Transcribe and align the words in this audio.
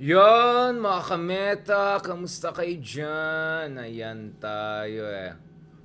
Yon, 0.00 0.80
mga 0.80 1.00
kameta, 1.12 2.00
kamusta 2.00 2.56
kayo 2.56 2.72
dyan? 2.80 3.76
Ayan 3.76 4.32
tayo 4.40 5.04
eh. 5.04 5.36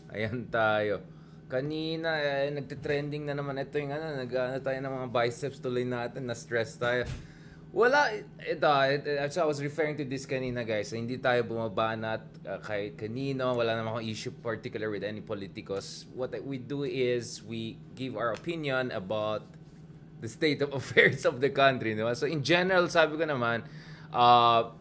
Ayan 0.07 0.48
tayo. 0.48 1.04
Kanina, 1.52 2.16
eh, 2.23 2.48
nagtitrending 2.48 3.27
na 3.27 3.36
naman 3.36 3.59
ito 3.59 3.75
yung 3.75 3.91
ano, 3.91 4.16
nag 4.16 4.31
ano 4.31 4.63
tayo 4.63 4.80
ng 4.80 4.93
mga 5.04 5.07
biceps 5.12 5.59
tuloy 5.59 5.84
natin, 5.84 6.31
na-stress 6.31 6.80
tayo. 6.80 7.04
Wala, 7.75 8.16
ito, 8.39 8.63
ito, 8.63 9.36
I 9.36 9.43
was 9.43 9.59
referring 9.59 9.99
to 9.99 10.07
this 10.07 10.23
kanina 10.23 10.63
guys, 10.63 10.95
hindi 10.95 11.20
tayo 11.20 11.43
bumaba 11.43 12.00
na 12.00 12.16
uh, 12.47 12.63
kay 12.63 12.95
kanino, 12.95 13.52
wala 13.52 13.75
naman 13.75 14.00
akong 14.00 14.07
issue 14.07 14.32
particular 14.32 14.88
with 14.88 15.04
any 15.04 15.20
politicos. 15.20 16.07
What 16.16 16.32
we 16.40 16.55
do 16.55 16.88
is, 16.88 17.43
we 17.43 17.76
give 17.99 18.16
our 18.16 18.32
opinion 18.32 18.95
about 18.95 19.43
the 20.23 20.32
state 20.32 20.63
of 20.63 20.71
affairs 20.79 21.27
of 21.27 21.43
the 21.43 21.52
country. 21.52 21.99
Diba? 21.99 22.16
So 22.16 22.32
in 22.32 22.48
general, 22.48 22.88
sabi 22.88 23.20
ko 23.20 23.27
naman, 23.27 23.68
uh, 24.16 24.72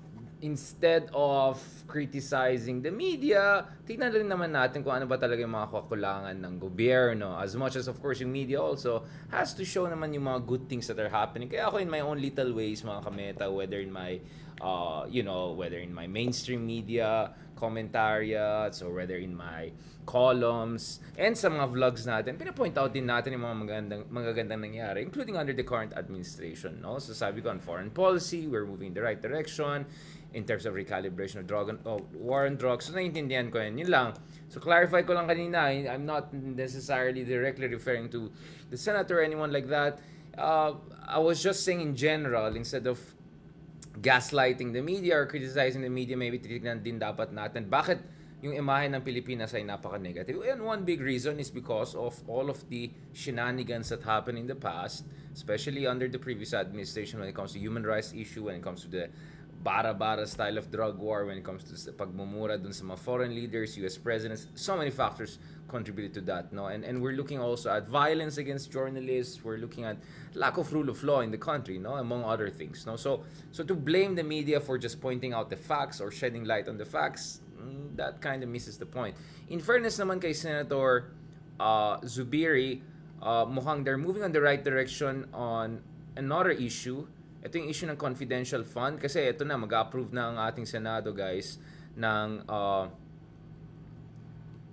instead 0.45 1.11
of 1.11 1.57
criticizing 1.89 2.85
the 2.85 2.93
media, 2.93 3.65
tingnan 3.89 4.13
rin 4.13 4.29
naman 4.29 4.53
natin 4.53 4.85
kung 4.85 4.93
ano 4.93 5.09
ba 5.09 5.17
talaga 5.17 5.41
yung 5.41 5.57
mga 5.57 5.73
kakulangan 5.73 6.37
ng 6.37 6.55
gobyerno. 6.61 7.35
As 7.41 7.57
much 7.57 7.75
as, 7.81 7.89
of 7.89 7.97
course, 7.99 8.21
yung 8.21 8.31
media 8.31 8.61
also 8.61 9.03
has 9.33 9.57
to 9.57 9.65
show 9.65 9.89
naman 9.89 10.13
yung 10.13 10.29
mga 10.29 10.45
good 10.45 10.65
things 10.69 10.85
that 10.87 11.01
are 11.01 11.09
happening. 11.09 11.49
Kaya 11.49 11.73
ako 11.73 11.81
in 11.81 11.89
my 11.89 12.05
own 12.05 12.21
little 12.21 12.53
ways, 12.53 12.85
mga 12.85 13.03
kameta, 13.09 13.45
whether 13.49 13.81
in 13.81 13.91
my, 13.91 14.21
uh, 14.65 15.05
you 15.05 15.23
know, 15.23 15.53
whether 15.53 15.77
in 15.77 15.93
my 15.93 16.09
mainstream 16.09 16.65
media, 16.65 17.37
commentariats, 17.55 18.81
or 18.83 18.97
whether 18.97 19.17
in 19.21 19.37
my 19.37 19.71
columns, 20.09 21.01
and 21.21 21.37
sa 21.37 21.53
mga 21.53 21.69
vlogs 21.69 22.09
natin, 22.09 22.41
pinapoint 22.41 22.77
out 22.81 22.93
din 22.97 23.05
natin 23.05 23.37
yung 23.37 23.45
mga 23.45 23.57
magandang, 23.61 24.03
magagandang 24.09 24.61
nangyari, 24.65 25.05
including 25.05 25.37
under 25.37 25.53
the 25.53 25.63
current 25.63 25.93
administration. 25.97 26.81
No? 26.81 26.97
So 26.97 27.13
sabi 27.13 27.45
ko 27.45 27.53
on 27.53 27.61
foreign 27.61 27.93
policy, 27.93 28.49
we're 28.49 28.65
moving 28.65 28.89
in 28.93 28.95
the 28.97 29.05
right 29.05 29.21
direction 29.21 29.85
in 30.35 30.45
terms 30.45 30.67
of 30.67 30.75
recalibration 30.75 31.37
of 31.37 31.47
drug 31.47 31.69
and, 31.69 31.79
oh, 31.87 32.03
war 32.13 32.45
on 32.45 32.57
drugs. 32.57 32.87
So, 32.87 32.93
naiintindihan 32.93 33.55
ko 33.55 33.63
yan. 33.63 33.79
Yun 33.79 33.87
lang. 33.87 34.09
So, 34.51 34.59
clarify 34.59 35.07
ko 35.07 35.15
lang 35.15 35.31
kanina, 35.31 35.71
I'm 35.87 36.05
not 36.05 36.35
necessarily 36.35 37.23
directly 37.23 37.71
referring 37.71 38.11
to 38.11 38.35
the 38.69 38.77
senator 38.77 39.21
or 39.21 39.23
anyone 39.23 39.55
like 39.55 39.71
that. 39.71 40.03
Uh, 40.37 40.75
I 41.07 41.23
was 41.23 41.39
just 41.41 41.63
saying 41.63 41.81
in 41.81 41.95
general, 41.95 42.51
instead 42.59 42.91
of 42.91 42.99
gaslighting 44.01 44.73
the 44.73 44.83
media 44.83 45.19
or 45.19 45.27
criticizing 45.27 45.83
the 45.83 45.93
media, 45.93 46.17
maybe 46.17 46.39
titignan 46.39 46.83
din 46.83 46.99
dapat 46.99 47.31
natin 47.31 47.71
bakit 47.71 48.03
yung 48.45 48.53
imahe 48.61 48.93
ng 48.93 49.01
Pilipinas 49.01 49.57
ay 49.57 49.65
napaka-negative. 49.65 50.37
And 50.45 50.61
one 50.61 50.85
big 50.85 51.01
reason 51.01 51.41
is 51.41 51.49
because 51.49 51.97
of 51.97 52.13
all 52.29 52.53
of 52.53 52.61
the 52.69 52.93
shenanigans 53.17 53.89
that 53.89 54.05
happened 54.05 54.37
in 54.37 54.45
the 54.45 54.59
past, 54.59 55.09
especially 55.33 55.89
under 55.89 56.13
the 56.13 56.21
previous 56.21 56.53
administration 56.53 57.25
when 57.25 57.29
it 57.33 57.35
comes 57.35 57.57
to 57.57 57.59
human 57.59 57.89
rights 57.89 58.13
issue, 58.13 58.53
when 58.53 58.61
it 58.61 58.63
comes 58.63 58.85
to 58.85 58.91
the 58.93 59.09
bara-bara 59.65 60.27
style 60.27 60.59
of 60.59 60.71
drug 60.71 60.99
war 60.99 61.25
when 61.25 61.39
it 61.39 61.45
comes 61.45 61.65
to 61.65 61.93
pagmumura 61.93 62.63
dun 62.63 62.73
sa 62.73 62.85
mga 62.85 62.99
foreign 62.99 63.35
leaders, 63.35 63.77
US 63.81 63.97
presidents. 63.97 64.47
So 64.55 64.77
many 64.77 64.91
factors 64.93 65.39
contributed 65.67 66.13
to 66.15 66.21
that, 66.29 66.53
no? 66.53 66.69
And 66.69 66.85
and 66.85 67.01
we're 67.01 67.17
looking 67.17 67.41
also 67.41 67.73
at 67.73 67.89
violence 67.89 68.37
against 68.37 68.69
journalists. 68.71 69.41
We're 69.41 69.57
looking 69.57 69.89
at 69.89 69.97
lack 70.37 70.61
of 70.61 70.69
rule 70.77 70.93
of 70.93 71.01
law 71.03 71.25
in 71.25 71.33
the 71.33 71.41
country, 71.41 71.81
no? 71.81 71.97
Among 71.97 72.29
other 72.29 72.53
things, 72.53 72.85
no? 72.85 73.01
So 73.01 73.25
so 73.57 73.65
to 73.65 73.75
blame 73.75 74.15
the 74.15 74.23
media 74.23 74.61
for 74.61 74.77
just 74.77 75.01
pointing 75.01 75.33
out 75.33 75.49
the 75.49 75.57
facts 75.57 75.99
or 75.99 76.13
shedding 76.13 76.45
light 76.45 76.69
on 76.69 76.77
the 76.77 76.85
facts, 76.85 77.41
mm, 77.57 77.97
that 77.97 78.21
kind 78.21 78.45
of 78.45 78.53
misses 78.53 78.77
the 78.77 78.87
point. 78.87 79.17
In 79.49 79.65
fairness 79.65 79.97
naman 79.97 80.21
kay 80.21 80.37
Senator 80.37 81.09
uh, 81.57 82.05
Zubiri, 82.05 82.85
uh, 83.25 83.49
mukhang 83.49 83.81
they're 83.81 83.97
moving 83.97 84.21
on 84.21 84.37
the 84.37 84.45
right 84.45 84.61
direction 84.61 85.25
on 85.33 85.81
another 86.21 86.53
issue 86.53 87.09
ito 87.45 87.61
yung 87.61 87.69
issue 87.69 87.85
ng 87.85 88.01
confidential 88.01 88.65
fund 88.65 88.97
kasi 88.97 89.21
ito 89.21 89.45
na 89.45 89.61
mag-approve 89.61 90.17
na 90.17 90.33
ang 90.33 90.37
ating 90.49 90.65
Senado 90.65 91.13
guys 91.13 91.61
ng 91.93 92.49
uh, 92.49 92.89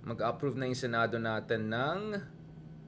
mag-approve 0.08 0.56
na 0.56 0.66
yung 0.66 0.80
Senado 0.80 1.20
natin 1.20 1.68
ng 1.68 1.98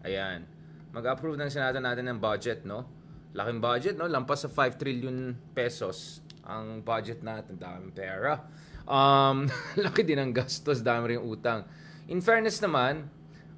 ayan 0.03 0.49
mag-approve 0.95 1.37
ng 1.37 1.51
Senado 1.53 1.83
natin 1.85 2.09
ng 2.09 2.19
budget 2.19 2.65
no? 2.65 2.89
Laking 3.37 3.61
budget 3.61 3.95
no? 4.01 4.09
Lampas 4.09 4.47
sa 4.47 4.51
5 4.51 4.81
trillion 4.81 5.37
pesos 5.53 6.25
ang 6.47 6.81
budget 6.87 7.21
natin. 7.21 7.59
Daming 7.59 7.91
pera. 7.91 8.47
Um, 8.87 9.51
laki 9.85 10.07
din 10.07 10.23
ang 10.23 10.31
gastos 10.31 10.81
dami 10.81 11.19
rin 11.19 11.23
utang. 11.23 11.67
In 12.09 12.25
fairness 12.25 12.63
naman 12.63 13.11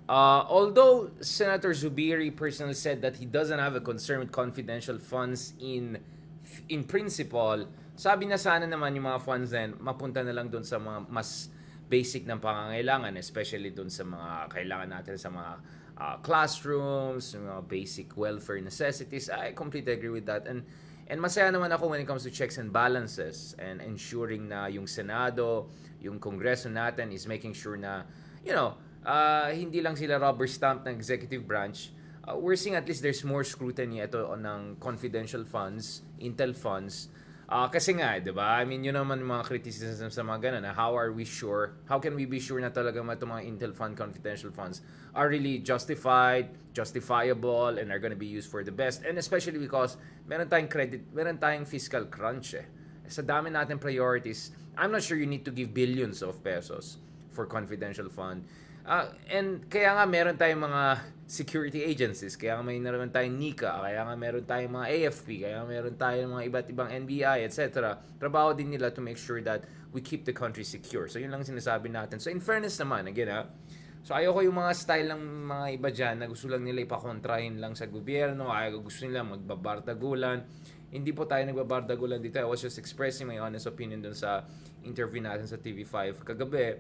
Uh, 0.06 0.46
although 0.46 1.10
Senator 1.18 1.74
Zubiri 1.74 2.30
personally 2.30 2.78
said 2.78 3.02
that 3.02 3.18
he 3.18 3.26
doesn't 3.26 3.58
have 3.58 3.74
a 3.74 3.82
concern 3.82 4.22
with 4.22 4.30
confidential 4.30 5.02
funds 5.02 5.52
in 5.58 5.98
in 6.68 6.84
principle, 6.84 7.66
sabi 7.96 8.28
na 8.28 8.36
sana 8.36 8.68
naman 8.68 8.92
yung 8.96 9.08
mga 9.08 9.20
funds 9.22 9.50
din, 9.50 9.72
mapunta 9.80 10.20
na 10.20 10.32
lang 10.32 10.52
doon 10.52 10.62
sa 10.62 10.76
mga 10.76 11.08
mas 11.08 11.48
basic 11.86 12.26
ng 12.26 12.42
pangangailangan, 12.42 13.14
especially 13.16 13.70
doon 13.70 13.88
sa 13.88 14.02
mga 14.02 14.50
kailangan 14.50 14.88
natin 14.90 15.14
sa 15.16 15.30
mga 15.30 15.52
uh, 15.96 16.16
classrooms, 16.20 17.34
mga 17.34 17.62
basic 17.70 18.12
welfare 18.18 18.60
necessities. 18.60 19.30
I 19.30 19.54
completely 19.54 19.94
agree 19.94 20.12
with 20.12 20.26
that. 20.26 20.44
And 20.50 20.66
and 21.06 21.22
masaya 21.22 21.54
naman 21.54 21.70
ako 21.70 21.94
when 21.94 22.02
it 22.02 22.08
comes 22.10 22.26
to 22.26 22.32
checks 22.34 22.58
and 22.58 22.74
balances 22.74 23.54
and 23.62 23.78
ensuring 23.78 24.50
na 24.50 24.66
yung 24.66 24.90
Senado, 24.90 25.70
yung 26.02 26.18
Kongreso 26.18 26.66
natin 26.66 27.14
is 27.14 27.30
making 27.30 27.54
sure 27.54 27.78
na, 27.78 28.02
you 28.42 28.50
know, 28.50 28.74
uh, 29.06 29.48
hindi 29.54 29.78
lang 29.78 29.94
sila 29.94 30.18
rubber 30.18 30.50
stamp 30.50 30.82
ng 30.82 30.94
executive 30.98 31.46
branch, 31.46 31.94
uh, 32.26 32.36
we're 32.36 32.56
seeing 32.58 32.74
at 32.74 32.86
least 32.86 33.02
there's 33.02 33.24
more 33.24 33.44
scrutiny 33.44 34.02
ito 34.02 34.26
ng 34.34 34.76
confidential 34.82 35.46
funds, 35.46 36.02
Intel 36.18 36.54
funds. 36.54 37.08
Uh, 37.46 37.70
kasi 37.70 37.94
nga, 37.94 38.18
di 38.18 38.34
ba? 38.34 38.58
I 38.58 38.66
mean, 38.66 38.82
yun 38.82 38.98
naman 38.98 39.22
yung 39.22 39.30
mga 39.30 39.46
criticism 39.46 40.10
sa 40.10 40.26
mga 40.26 40.50
ganun. 40.50 40.66
How 40.74 40.98
are 40.98 41.14
we 41.14 41.22
sure? 41.22 41.78
How 41.86 42.02
can 42.02 42.18
we 42.18 42.26
be 42.26 42.42
sure 42.42 42.58
na 42.58 42.74
talaga 42.74 42.98
itong 42.98 43.30
mga 43.30 43.44
Intel 43.46 43.70
fund, 43.70 43.94
confidential 43.94 44.50
funds 44.50 44.82
are 45.14 45.30
really 45.30 45.62
justified, 45.62 46.50
justifiable, 46.74 47.78
and 47.78 47.94
are 47.94 48.02
gonna 48.02 48.18
be 48.18 48.26
used 48.26 48.50
for 48.50 48.66
the 48.66 48.74
best? 48.74 49.06
And 49.06 49.14
especially 49.14 49.62
because 49.62 49.94
meron 50.26 50.50
tayong 50.50 50.66
credit, 50.66 51.06
meron 51.14 51.38
tayong 51.38 51.70
fiscal 51.70 52.10
crunch 52.10 52.58
eh. 52.58 52.66
Sa 53.06 53.22
dami 53.22 53.54
natin 53.54 53.78
priorities, 53.78 54.50
I'm 54.74 54.90
not 54.90 55.06
sure 55.06 55.14
you 55.14 55.30
need 55.30 55.46
to 55.46 55.54
give 55.54 55.70
billions 55.70 56.26
of 56.26 56.42
pesos 56.42 56.98
for 57.30 57.46
confidential 57.46 58.10
fund. 58.10 58.42
Uh, 58.86 59.10
and 59.26 59.66
kaya 59.66 59.98
nga 59.98 60.06
meron 60.06 60.38
tayong 60.38 60.62
mga 60.62 60.82
security 61.26 61.82
agencies. 61.82 62.38
Kaya 62.38 62.54
nga 62.54 62.62
may 62.62 62.78
naman 62.78 63.10
tayong 63.10 63.34
NICA, 63.34 63.82
kaya 63.82 64.00
nga 64.06 64.14
meron 64.14 64.46
tayong 64.46 64.72
mga 64.78 64.86
AFP, 64.94 65.42
kaya 65.42 65.54
nga 65.58 65.66
meron 65.66 65.94
tayong 65.98 66.30
mga 66.30 66.44
iba't 66.46 66.66
ibang 66.70 66.88
NBI, 66.94 67.42
etc. 67.42 67.98
Trabaho 68.22 68.54
din 68.54 68.70
nila 68.70 68.94
to 68.94 69.02
make 69.02 69.18
sure 69.18 69.42
that 69.42 69.66
we 69.90 69.98
keep 69.98 70.22
the 70.22 70.30
country 70.30 70.62
secure. 70.62 71.10
So 71.10 71.18
yun 71.18 71.34
lang 71.34 71.42
sinasabi 71.42 71.90
natin. 71.90 72.22
So 72.22 72.30
in 72.30 72.38
fairness 72.38 72.78
naman, 72.78 73.10
again 73.10 73.28
ha, 73.28 73.50
So 74.06 74.14
ayoko 74.14 74.38
yung 74.46 74.54
mga 74.54 74.70
style 74.78 75.10
ng 75.18 75.50
mga 75.50 75.66
iba 75.82 75.88
dyan 75.90 76.14
na 76.22 76.30
gusto 76.30 76.46
lang 76.46 76.62
nila 76.62 76.86
ipakontrahin 76.86 77.58
lang 77.58 77.74
sa 77.74 77.90
gobyerno, 77.90 78.54
ay 78.54 78.70
gusto 78.78 79.02
nila 79.02 79.26
magbabardagulan. 79.26 80.46
Hindi 80.94 81.10
po 81.10 81.26
tayo 81.26 81.42
nagbabardagulan 81.42 82.22
dito. 82.22 82.38
I 82.38 82.46
was 82.46 82.62
just 82.62 82.78
expressing 82.78 83.26
my 83.26 83.42
honest 83.42 83.66
opinion 83.66 83.98
dun 83.98 84.14
sa 84.14 84.46
interview 84.86 85.18
natin 85.18 85.50
sa 85.50 85.58
TV5 85.58 86.22
kagabi 86.22 86.78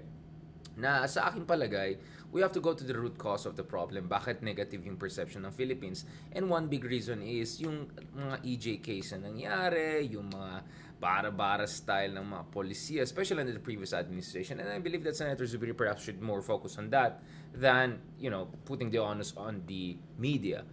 na 0.76 1.08
sa 1.08 1.32
aking 1.32 1.48
palagay, 1.48 1.96
we 2.30 2.44
have 2.44 2.52
to 2.52 2.60
go 2.60 2.76
to 2.76 2.84
the 2.84 2.92
root 2.92 3.16
cause 3.16 3.48
of 3.48 3.56
the 3.56 3.64
problem. 3.64 4.08
Bakit 4.08 4.44
negative 4.44 4.84
yung 4.84 5.00
perception 5.00 5.48
ng 5.48 5.52
Philippines? 5.56 6.04
And 6.36 6.52
one 6.52 6.68
big 6.68 6.84
reason 6.84 7.24
is 7.24 7.56
yung 7.64 7.88
mga 8.12 8.36
EJ 8.44 8.66
case 8.84 9.16
na 9.16 9.32
nangyari, 9.32 10.04
yung 10.12 10.28
mga 10.28 10.60
bara-bara 10.96 11.68
style 11.68 12.12
ng 12.16 12.24
mga 12.24 12.44
polisiya, 12.52 13.00
especially 13.04 13.40
under 13.40 13.56
the 13.56 13.60
previous 13.60 13.92
administration. 13.92 14.60
And 14.60 14.68
I 14.68 14.80
believe 14.80 15.04
that 15.04 15.16
Senator 15.16 15.44
Zubiri 15.44 15.76
perhaps 15.76 16.04
should 16.04 16.20
more 16.20 16.40
focus 16.40 16.76
on 16.76 16.88
that 16.90 17.24
than, 17.52 18.00
you 18.20 18.28
know, 18.28 18.48
putting 18.64 18.92
the 18.92 19.00
onus 19.00 19.32
on 19.36 19.64
the 19.68 19.96
media. 20.16 20.64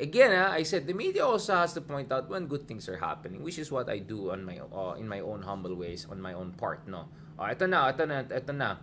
Again, 0.00 0.32
uh, 0.32 0.48
I 0.56 0.64
said 0.64 0.88
the 0.88 0.96
media 0.96 1.28
also 1.28 1.52
has 1.60 1.76
to 1.76 1.84
point 1.84 2.08
out 2.08 2.28
when 2.28 2.48
good 2.48 2.64
things 2.64 2.88
are 2.88 2.96
happening, 2.96 3.44
which 3.44 3.60
is 3.60 3.68
what 3.68 3.92
I 3.92 4.00
do 4.00 4.32
on 4.32 4.44
my 4.48 4.56
uh, 4.56 4.96
in 4.96 5.04
my 5.04 5.20
own 5.20 5.44
humble 5.44 5.76
ways, 5.76 6.08
on 6.08 6.16
my 6.16 6.32
own 6.32 6.56
part, 6.56 6.88
no. 6.88 7.12
Oh, 7.36 7.44
ito 7.44 7.68
na, 7.68 7.92
ito 7.92 8.08
na, 8.08 8.24
ito 8.24 8.52
na 8.56 8.80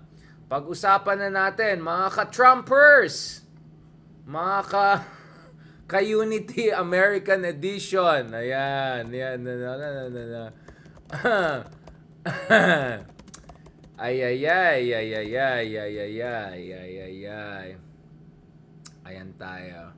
pag-usapan 0.47 1.27
na 1.27 1.29
natin, 1.29 1.83
mga 1.83 2.07
ka-Trumpers, 2.15 3.44
mga 4.23 4.57
ka 4.67 4.88
ka-Unity 5.88 6.71
American 6.75 7.47
Edition. 7.47 8.35
Ayan, 8.35 9.07
ayan, 9.07 9.39
ay, 13.95 14.15
ay, 14.19 14.44
ay, 14.44 14.83
ay, 14.91 15.15
ay, 15.15 15.39
ay, 15.39 15.71
ay, 15.79 15.95
ay, 15.95 16.19
ay, 16.19 16.63
ay, 16.75 16.91
ay, 16.99 17.23
ay. 17.31 17.69
Ayan 19.07 19.31
tayo. 19.39 19.95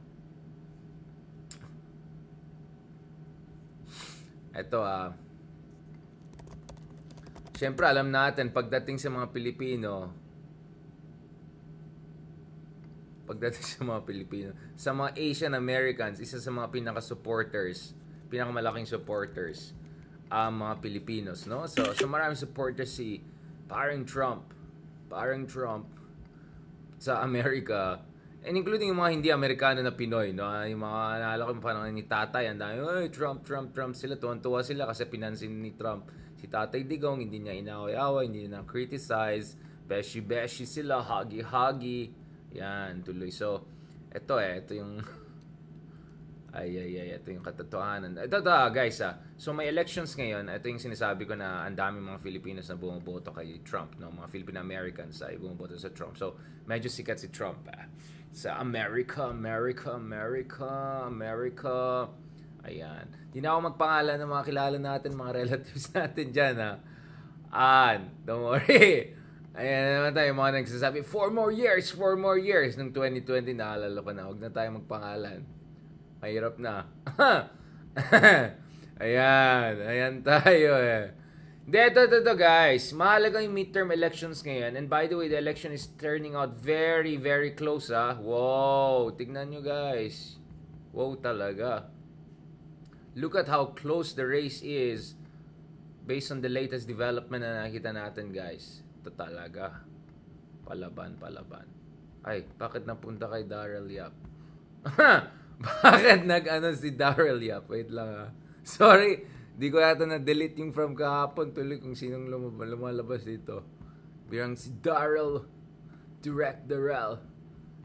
Ito 4.53 4.79
ah. 4.85 5.09
Siyempre, 7.57 7.89
alam 7.89 8.13
natin, 8.13 8.53
pagdating 8.53 9.01
sa 9.01 9.09
mga 9.09 9.33
Pilipino, 9.33 10.13
pagdating 13.29 13.61
sa 13.77 13.85
mga 13.85 14.01
Pilipino. 14.09 14.49
Sa 14.73 14.89
mga 14.97 15.13
Asian 15.13 15.53
Americans, 15.53 16.17
isa 16.17 16.41
sa 16.41 16.49
mga 16.49 16.73
pinaka-supporters, 16.73 17.93
pinakamalaking 18.33 18.89
supporters, 18.89 19.77
ang 20.29 20.61
mga 20.65 20.73
Pilipinos, 20.81 21.45
no? 21.45 21.69
So, 21.69 21.93
so 21.93 22.09
maraming 22.09 22.37
supporters 22.37 22.89
si 22.89 23.21
parang 23.69 24.05
Trump, 24.05 24.49
parang 25.09 25.45
Trump 25.45 25.89
sa 26.97 27.21
Amerika. 27.21 28.01
And 28.45 28.55
including 28.55 28.93
yung 28.93 29.01
mga 29.01 29.11
hindi 29.13 29.29
Amerikano 29.29 29.81
na 29.81 29.93
Pinoy, 29.93 30.33
no? 30.33 30.49
Yung 30.65 30.81
mga 30.81 31.01
naalala 31.21 31.43
ko 31.45 31.51
parang 31.61 31.89
ni 31.89 32.05
Tatay, 32.05 32.49
ang 32.49 32.61
dami, 32.61 32.81
"Oy, 32.81 33.09
Trump, 33.09 33.41
Trump, 33.41 33.73
Trump." 33.73 33.97
Sila 33.97 34.15
tuwan-tuwa 34.15 34.61
sila 34.61 34.85
kasi 34.85 35.09
pinansin 35.09 35.53
ni 35.59 35.73
Trump 35.73 36.07
si 36.39 36.47
Tatay 36.47 36.87
Digong, 36.87 37.19
hindi 37.19 37.43
niya 37.43 37.59
inaway-away, 37.59 38.31
hindi 38.31 38.47
niya 38.47 38.63
criticize, 38.63 39.59
beshi-beshi 39.83 40.63
sila, 40.63 41.03
hagi-hagi. 41.03 42.15
Yan, 42.57 43.05
tuloy. 43.05 43.29
So, 43.29 43.65
ito 44.09 44.41
eh, 44.41 44.65
ito 44.65 44.73
yung 44.73 44.97
ay, 46.57 46.69
ay, 46.81 46.91
ay, 46.97 47.09
ito 47.21 47.29
yung 47.29 47.45
katotohanan. 47.45 48.17
Ito, 48.17 48.41
ito 48.41 48.49
ah, 48.49 48.69
guys 48.73 48.97
ah. 49.05 49.21
So 49.37 49.53
may 49.53 49.69
elections 49.69 50.17
ngayon, 50.17 50.49
ito 50.49 50.65
yung 50.65 50.81
sinasabi 50.81 51.29
ko 51.29 51.37
na 51.37 51.65
ang 51.69 51.77
dami 51.77 52.01
mga 52.01 52.17
Filipinos 52.17 52.65
na 52.73 52.75
bumoboto 52.75 53.29
kay 53.29 53.61
Trump, 53.61 54.01
no? 54.01 54.09
Mga 54.09 54.27
Filipino-Americans 54.33 55.21
ay 55.29 55.37
bumoboto 55.37 55.77
sa 55.77 55.93
Trump. 55.93 56.17
So 56.17 56.41
medyo 56.65 56.89
sikat 56.89 57.21
si 57.21 57.29
Trump 57.29 57.69
ah. 57.69 57.85
Sa 58.33 58.57
America, 58.57 59.29
America, 59.29 59.93
America, 59.93 61.05
America. 61.05 62.09
Ayan. 62.65 63.05
Di 63.29 63.41
na 63.41 63.53
ako 63.53 63.73
magpangalan 63.73 64.17
ng 64.17 64.29
mga 64.29 64.43
kilala 64.49 64.77
natin, 64.81 65.09
mga 65.13 65.33
relatives 65.37 65.85
natin 65.97 66.25
dyan 66.33 66.55
ah. 66.57 66.77
An, 67.53 68.09
don't 68.25 68.41
worry. 68.41 69.18
Ayan 69.59 69.99
naman 69.99 70.15
tayo, 70.15 70.31
mga 70.39 70.63
nagsasabi, 70.63 71.03
four 71.03 71.35
more 71.35 71.51
years, 71.51 71.91
four 71.91 72.15
more 72.15 72.39
years. 72.39 72.79
Nung 72.79 72.95
2020, 72.95 73.59
naalala 73.59 73.99
ko 73.99 74.11
na, 74.15 74.23
huwag 74.23 74.39
na 74.39 74.47
tayo 74.47 74.79
magpangalan. 74.79 75.43
Mahirap 76.23 76.55
na. 76.63 76.87
ayan, 79.03 79.73
ayan 79.83 80.15
tayo 80.23 80.79
eh. 80.79 81.11
Hindi, 81.67 81.75
ito, 81.75 81.99
ito, 82.07 82.17
ito 82.23 82.35
guys. 82.39 82.95
Mahalaga 82.95 83.43
yung 83.43 83.51
midterm 83.51 83.91
elections 83.91 84.39
ngayon. 84.47 84.79
And 84.79 84.87
by 84.87 85.11
the 85.11 85.19
way, 85.19 85.27
the 85.27 85.35
election 85.35 85.75
is 85.75 85.91
turning 85.99 86.39
out 86.39 86.55
very, 86.55 87.19
very 87.19 87.51
close 87.51 87.91
ah. 87.91 88.15
Wow, 88.15 89.11
tignan 89.11 89.51
nyo 89.51 89.59
guys. 89.59 90.39
Wow 90.95 91.19
talaga. 91.19 91.91
Look 93.11 93.35
at 93.35 93.51
how 93.51 93.75
close 93.75 94.15
the 94.15 94.23
race 94.23 94.63
is 94.63 95.19
based 96.07 96.31
on 96.31 96.39
the 96.39 96.47
latest 96.47 96.87
development 96.87 97.43
na 97.43 97.67
nakita 97.67 97.91
natin 97.91 98.31
guys. 98.31 98.87
Talaga. 99.07 99.83
Palaban, 100.63 101.17
palaban. 101.17 101.65
Ay, 102.21 102.45
bakit 102.59 102.83
napunta 102.85 103.25
kay 103.31 103.47
Daryl 103.47 103.87
Yap? 103.89 104.13
bakit 105.83 106.23
nag-ano 106.27 106.71
si 106.75 106.93
Daryl 106.93 107.39
Yap? 107.39 107.67
Wait 107.71 107.89
lang 107.89 108.09
ah. 108.11 108.29
Sorry, 108.61 109.23
di 109.57 109.67
ko 109.71 109.81
yata 109.81 110.05
na-delete 110.05 110.59
yung 110.61 110.75
from 110.75 110.93
kahapon. 110.93 111.55
Tuloy 111.55 111.79
kung 111.79 111.95
sinong 111.97 112.27
lumab- 112.29 112.59
lumalabas 112.59 113.23
dito. 113.25 113.63
Birang 114.29 114.53
si 114.53 114.75
Daryl 114.77 115.47
Direct 116.19 116.67
Darrell. 116.67 117.23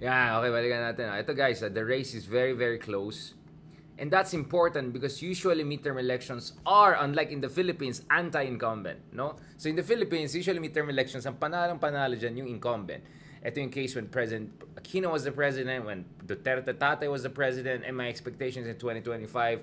Yeah, 0.03 0.43
okay, 0.43 0.51
balikan 0.51 0.83
natin. 0.83 1.07
ah. 1.09 1.17
Ito 1.23 1.33
guys, 1.33 1.63
ah, 1.63 1.71
the 1.71 1.87
race 1.87 2.13
is 2.13 2.27
very, 2.27 2.53
very 2.53 2.83
close. 2.83 3.39
And 3.99 4.11
that's 4.11 4.35
important 4.35 4.93
because 4.93 5.23
usually 5.23 5.63
midterm 5.63 6.01
elections 6.01 6.55
are, 6.67 6.97
unlike 6.99 7.31
in 7.31 7.41
the 7.41 7.49
Philippines, 7.49 8.03
anti-incumbent. 8.11 8.99
No? 9.13 9.37
So 9.57 9.69
in 9.69 9.77
the 9.77 9.85
Philippines, 9.85 10.35
usually 10.35 10.59
midterm 10.59 10.91
elections, 10.91 11.27
ang 11.27 11.37
panalong 11.37 11.79
panalo 11.79 12.19
dyan 12.19 12.37
yung 12.39 12.49
incumbent. 12.49 13.05
Ito 13.45 13.61
yung 13.61 13.71
case 13.71 13.95
when 13.95 14.09
President 14.09 14.51
Aquino 14.75 15.13
was 15.13 15.23
the 15.23 15.31
president, 15.31 15.85
when 15.85 16.05
Duterte 16.27 16.75
Tate 16.75 17.07
was 17.07 17.23
the 17.23 17.31
president, 17.31 17.85
and 17.85 17.97
my 17.97 18.09
expectations 18.09 18.67
in 18.67 18.75
2025, 18.75 19.61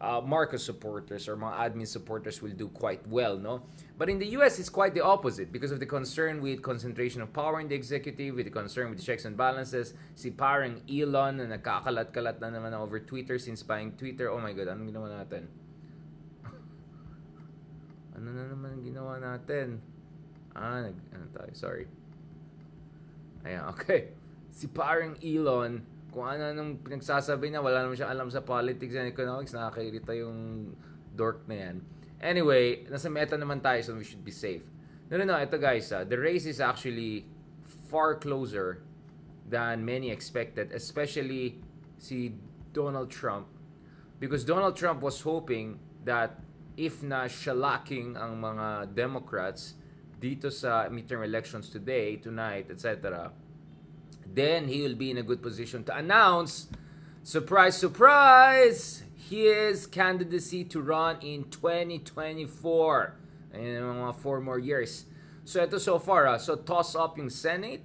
uh, 0.00 0.20
Marcos 0.20 0.64
supporters 0.64 1.28
or 1.28 1.36
mga 1.36 1.58
admin 1.58 1.86
supporters 1.86 2.40
will 2.40 2.54
do 2.54 2.68
quite 2.68 3.06
well, 3.08 3.36
no? 3.36 3.62
But 3.98 4.08
in 4.08 4.18
the 4.18 4.26
US, 4.38 4.58
it's 4.58 4.68
quite 4.68 4.94
the 4.94 5.02
opposite 5.02 5.50
because 5.52 5.72
of 5.72 5.80
the 5.80 5.86
concern 5.86 6.40
with 6.40 6.62
concentration 6.62 7.20
of 7.20 7.32
power 7.32 7.60
in 7.60 7.68
the 7.68 7.74
executive, 7.74 8.36
with 8.36 8.46
the 8.46 8.54
concern 8.54 8.90
with 8.90 9.02
checks 9.02 9.24
and 9.24 9.36
balances. 9.36 9.94
Si 10.14 10.30
parang 10.30 10.80
Elon 10.86 11.42
na 11.42 11.58
nagkakalat-kalat 11.58 12.38
na 12.38 12.48
naman 12.54 12.72
over 12.78 13.00
Twitter 13.02 13.38
since 13.38 13.62
buying 13.62 13.92
Twitter. 13.98 14.30
Oh 14.30 14.38
my 14.38 14.54
God, 14.54 14.70
anong 14.70 14.94
ginawa 14.94 15.08
natin? 15.18 15.50
ano 18.14 18.28
na 18.30 18.44
naman 18.46 18.78
ginawa 18.86 19.18
natin? 19.18 19.82
Ah, 20.54 20.86
nag, 20.86 20.94
ano 21.10 21.26
tayo, 21.34 21.50
sorry. 21.58 21.86
Ayan, 23.42 23.66
okay. 23.74 24.14
Si 24.54 24.70
parang 24.70 25.18
Elon, 25.22 25.82
kung 26.18 26.26
ano 26.26 26.50
nung 26.50 26.82
pinagsasabi 26.82 27.54
niya, 27.54 27.62
wala 27.62 27.86
naman 27.86 27.94
siya 27.94 28.10
alam 28.10 28.26
sa 28.26 28.42
politics 28.42 28.98
and 28.98 29.06
economics, 29.06 29.54
nakakairita 29.54 30.18
yung 30.18 30.74
dork 31.14 31.46
na 31.46 31.54
yan. 31.54 31.76
Anyway, 32.18 32.82
nasa 32.90 33.06
meta 33.06 33.38
naman 33.38 33.62
tayo, 33.62 33.78
so 33.86 33.94
we 33.94 34.02
should 34.02 34.26
be 34.26 34.34
safe. 34.34 34.66
No, 35.06 35.14
no, 35.14 35.22
no, 35.22 35.38
ito 35.38 35.54
guys, 35.62 35.94
ah, 35.94 36.02
the 36.02 36.18
race 36.18 36.42
is 36.42 36.58
actually 36.58 37.22
far 37.86 38.18
closer 38.18 38.82
than 39.46 39.86
many 39.86 40.10
expected, 40.10 40.74
especially 40.74 41.62
si 42.02 42.34
Donald 42.74 43.14
Trump. 43.14 43.46
Because 44.18 44.42
Donald 44.42 44.74
Trump 44.74 44.98
was 45.06 45.22
hoping 45.22 45.78
that 46.02 46.42
if 46.74 46.98
na 47.06 47.30
shellacking 47.30 48.18
ang 48.18 48.42
mga 48.42 48.90
Democrats 48.90 49.78
dito 50.18 50.50
sa 50.50 50.90
midterm 50.90 51.22
elections 51.22 51.70
today, 51.70 52.18
tonight, 52.18 52.66
etc., 52.74 53.30
then 54.34 54.68
he 54.68 54.82
will 54.82 54.94
be 54.94 55.10
in 55.10 55.18
a 55.18 55.22
good 55.22 55.42
position 55.42 55.84
to 55.84 55.96
announce, 55.96 56.68
surprise, 57.22 57.76
surprise, 57.76 59.02
his 59.16 59.86
candidacy 59.86 60.64
to 60.64 60.80
run 60.80 61.18
in 61.20 61.44
2024. 61.50 63.14
Ayun 63.54 63.80
yung 63.80 63.96
mga 64.04 64.16
four 64.16 64.40
more 64.40 64.58
years. 64.58 65.04
So 65.44 65.64
ito 65.64 65.78
so 65.78 65.98
far, 65.98 66.28
ah, 66.28 66.36
so 66.36 66.56
toss 66.56 66.94
up 66.94 67.16
yung 67.16 67.32
Senate. 67.32 67.80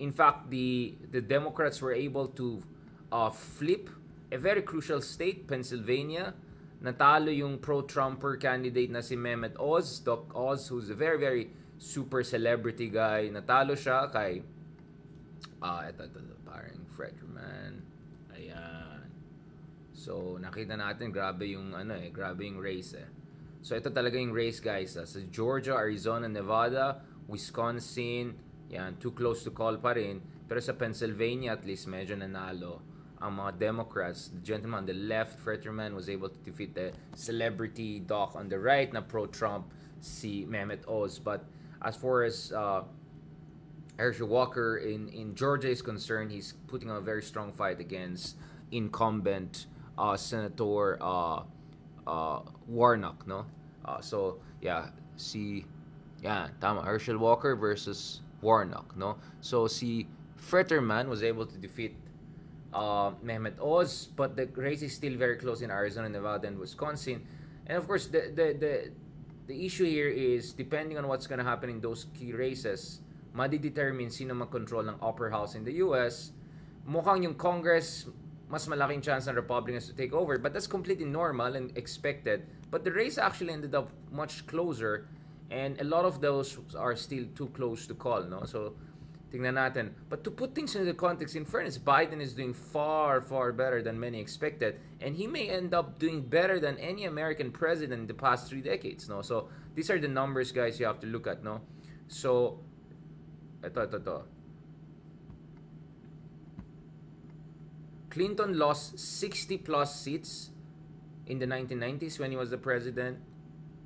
In 0.00 0.10
fact, 0.10 0.50
the 0.50 0.96
the 1.12 1.20
Democrats 1.20 1.80
were 1.84 1.92
able 1.92 2.28
to 2.40 2.64
uh, 3.12 3.30
flip 3.30 3.92
a 4.32 4.38
very 4.38 4.62
crucial 4.62 5.00
state, 5.00 5.46
Pennsylvania. 5.46 6.34
Natalo 6.82 7.32
yung 7.32 7.58
pro-Trumper 7.60 8.36
candidate 8.36 8.90
na 8.90 9.00
si 9.00 9.16
Mehmet 9.16 9.56
Oz, 9.56 10.00
Doc 10.04 10.28
Oz, 10.34 10.68
who's 10.68 10.90
a 10.90 10.96
very, 10.96 11.16
very 11.16 11.48
super 11.78 12.24
celebrity 12.24 12.90
guy. 12.90 13.30
Natalo 13.32 13.72
siya 13.72 14.10
kay 14.10 14.42
Ah, 15.64 15.88
ito, 15.88 16.04
ito, 16.04 16.20
ito. 16.20 16.36
Parang 16.44 16.84
Fredman. 16.92 17.80
Ayan. 18.36 19.08
So, 19.96 20.36
nakita 20.36 20.76
natin, 20.76 21.08
grabe 21.08 21.56
yung, 21.56 21.72
ano 21.72 21.96
eh, 21.96 22.12
grabe 22.12 22.44
yung 22.44 22.60
race 22.60 22.92
eh. 23.00 23.08
So, 23.64 23.72
ito 23.72 23.88
talaga 23.88 24.20
yung 24.20 24.36
race, 24.36 24.60
guys. 24.60 25.00
ah. 25.00 25.08
Sa 25.08 25.24
Georgia, 25.32 25.72
Arizona, 25.72 26.28
Nevada, 26.28 27.00
Wisconsin, 27.24 28.36
yan, 28.68 29.00
too 29.00 29.16
close 29.16 29.40
to 29.40 29.56
call 29.56 29.80
pa 29.80 29.96
rin. 29.96 30.20
Pero 30.44 30.60
sa 30.60 30.76
Pennsylvania, 30.76 31.56
at 31.56 31.64
least, 31.64 31.88
medyo 31.88 32.12
nanalo 32.12 32.84
ang 33.24 33.40
mga 33.40 33.56
Democrats. 33.56 34.28
The 34.36 34.44
gentleman 34.44 34.84
on 34.84 34.86
the 34.92 34.92
left, 34.92 35.40
Fetterman, 35.40 35.96
was 35.96 36.12
able 36.12 36.28
to 36.28 36.40
defeat 36.44 36.76
the 36.76 36.92
celebrity 37.16 38.04
doc 38.04 38.36
on 38.36 38.52
the 38.52 38.60
right 38.60 38.92
na 38.92 39.00
pro-Trump, 39.00 39.72
si 40.04 40.44
Mehmet 40.44 40.84
Oz. 40.84 41.16
But 41.16 41.48
as 41.80 41.96
far 41.96 42.28
as 42.28 42.52
uh, 42.52 42.84
Herschel 43.96 44.28
Walker 44.28 44.78
in, 44.78 45.08
in 45.08 45.34
Georgia 45.34 45.68
is 45.68 45.82
concerned, 45.82 46.32
he's 46.32 46.54
putting 46.66 46.90
on 46.90 46.96
a 46.96 47.00
very 47.00 47.22
strong 47.22 47.52
fight 47.52 47.80
against 47.80 48.36
incumbent 48.72 49.66
uh, 49.96 50.16
Senator 50.16 50.98
uh, 51.00 51.42
uh, 52.06 52.40
Warnock, 52.66 53.26
no? 53.26 53.46
Uh, 53.84 54.00
so, 54.00 54.38
yeah, 54.60 54.86
si, 55.16 55.64
yeah, 56.22 56.48
tama, 56.60 56.82
Herschel 56.82 57.18
Walker 57.18 57.54
versus 57.54 58.20
Warnock, 58.40 58.96
no? 58.96 59.16
So, 59.40 59.66
si 59.68 60.08
Fetterman 60.36 61.08
was 61.08 61.22
able 61.22 61.46
to 61.46 61.56
defeat 61.58 61.94
uh, 62.72 63.12
Mehmet 63.24 63.60
Oz, 63.60 64.08
but 64.16 64.36
the 64.36 64.46
race 64.56 64.82
is 64.82 64.92
still 64.92 65.16
very 65.16 65.36
close 65.36 65.62
in 65.62 65.70
Arizona, 65.70 66.08
Nevada, 66.08 66.48
and 66.48 66.58
Wisconsin. 66.58 67.24
And 67.66 67.78
of 67.78 67.86
course, 67.86 68.06
the, 68.06 68.32
the, 68.34 68.56
the, 68.58 68.90
the 69.46 69.64
issue 69.64 69.84
here 69.84 70.08
is 70.08 70.52
depending 70.52 70.98
on 70.98 71.06
what's 71.06 71.26
going 71.26 71.38
to 71.38 71.44
happen 71.44 71.70
in 71.70 71.80
those 71.80 72.06
key 72.18 72.32
races, 72.32 73.00
madidetermine 73.34 74.10
sino 74.10 74.32
mag-control 74.34 74.88
ng 74.88 74.96
upper 75.02 75.28
house 75.28 75.54
in 75.54 75.64
the 75.64 75.82
US. 75.82 76.30
Mukhang 76.86 77.24
yung 77.24 77.34
Congress, 77.34 78.06
mas 78.48 78.66
malaking 78.68 79.02
chance 79.02 79.26
ng 79.26 79.34
Republicans 79.34 79.86
to 79.90 79.94
take 79.94 80.12
over. 80.12 80.38
But 80.38 80.54
that's 80.54 80.70
completely 80.70 81.04
normal 81.04 81.56
and 81.56 81.76
expected. 81.76 82.46
But 82.70 82.84
the 82.84 82.92
race 82.92 83.18
actually 83.18 83.52
ended 83.52 83.74
up 83.74 83.90
much 84.12 84.46
closer. 84.46 85.08
And 85.50 85.80
a 85.80 85.84
lot 85.84 86.04
of 86.04 86.20
those 86.20 86.58
are 86.78 86.96
still 86.96 87.26
too 87.34 87.48
close 87.54 87.86
to 87.86 87.94
call. 87.94 88.22
No? 88.22 88.44
So, 88.44 88.74
tingnan 89.32 89.58
natin. 89.58 89.90
But 90.08 90.22
to 90.24 90.30
put 90.30 90.54
things 90.54 90.74
into 90.74 90.86
the 90.86 90.94
context, 90.94 91.34
in 91.36 91.44
fairness, 91.44 91.78
Biden 91.78 92.20
is 92.20 92.34
doing 92.34 92.54
far, 92.54 93.20
far 93.20 93.52
better 93.52 93.82
than 93.82 93.98
many 93.98 94.20
expected. 94.20 94.78
And 95.00 95.16
he 95.16 95.26
may 95.26 95.50
end 95.50 95.74
up 95.74 95.98
doing 95.98 96.22
better 96.22 96.60
than 96.60 96.78
any 96.78 97.04
American 97.04 97.50
president 97.50 98.00
in 98.02 98.06
the 98.06 98.14
past 98.14 98.48
three 98.48 98.62
decades. 98.62 99.08
No? 99.08 99.22
So, 99.22 99.48
these 99.74 99.90
are 99.90 99.98
the 99.98 100.08
numbers, 100.08 100.52
guys, 100.52 100.78
you 100.78 100.86
have 100.86 101.00
to 101.00 101.06
look 101.06 101.26
at. 101.26 101.42
No? 101.42 101.60
So, 102.08 102.60
Clinton 108.10 108.56
lost 108.56 108.98
60 108.98 109.58
plus 109.58 110.00
seats 110.00 110.50
in 111.26 111.38
the 111.38 111.46
1990s 111.46 112.20
when 112.20 112.30
he 112.30 112.36
was 112.36 112.50
the 112.50 112.58
president. 112.58 113.18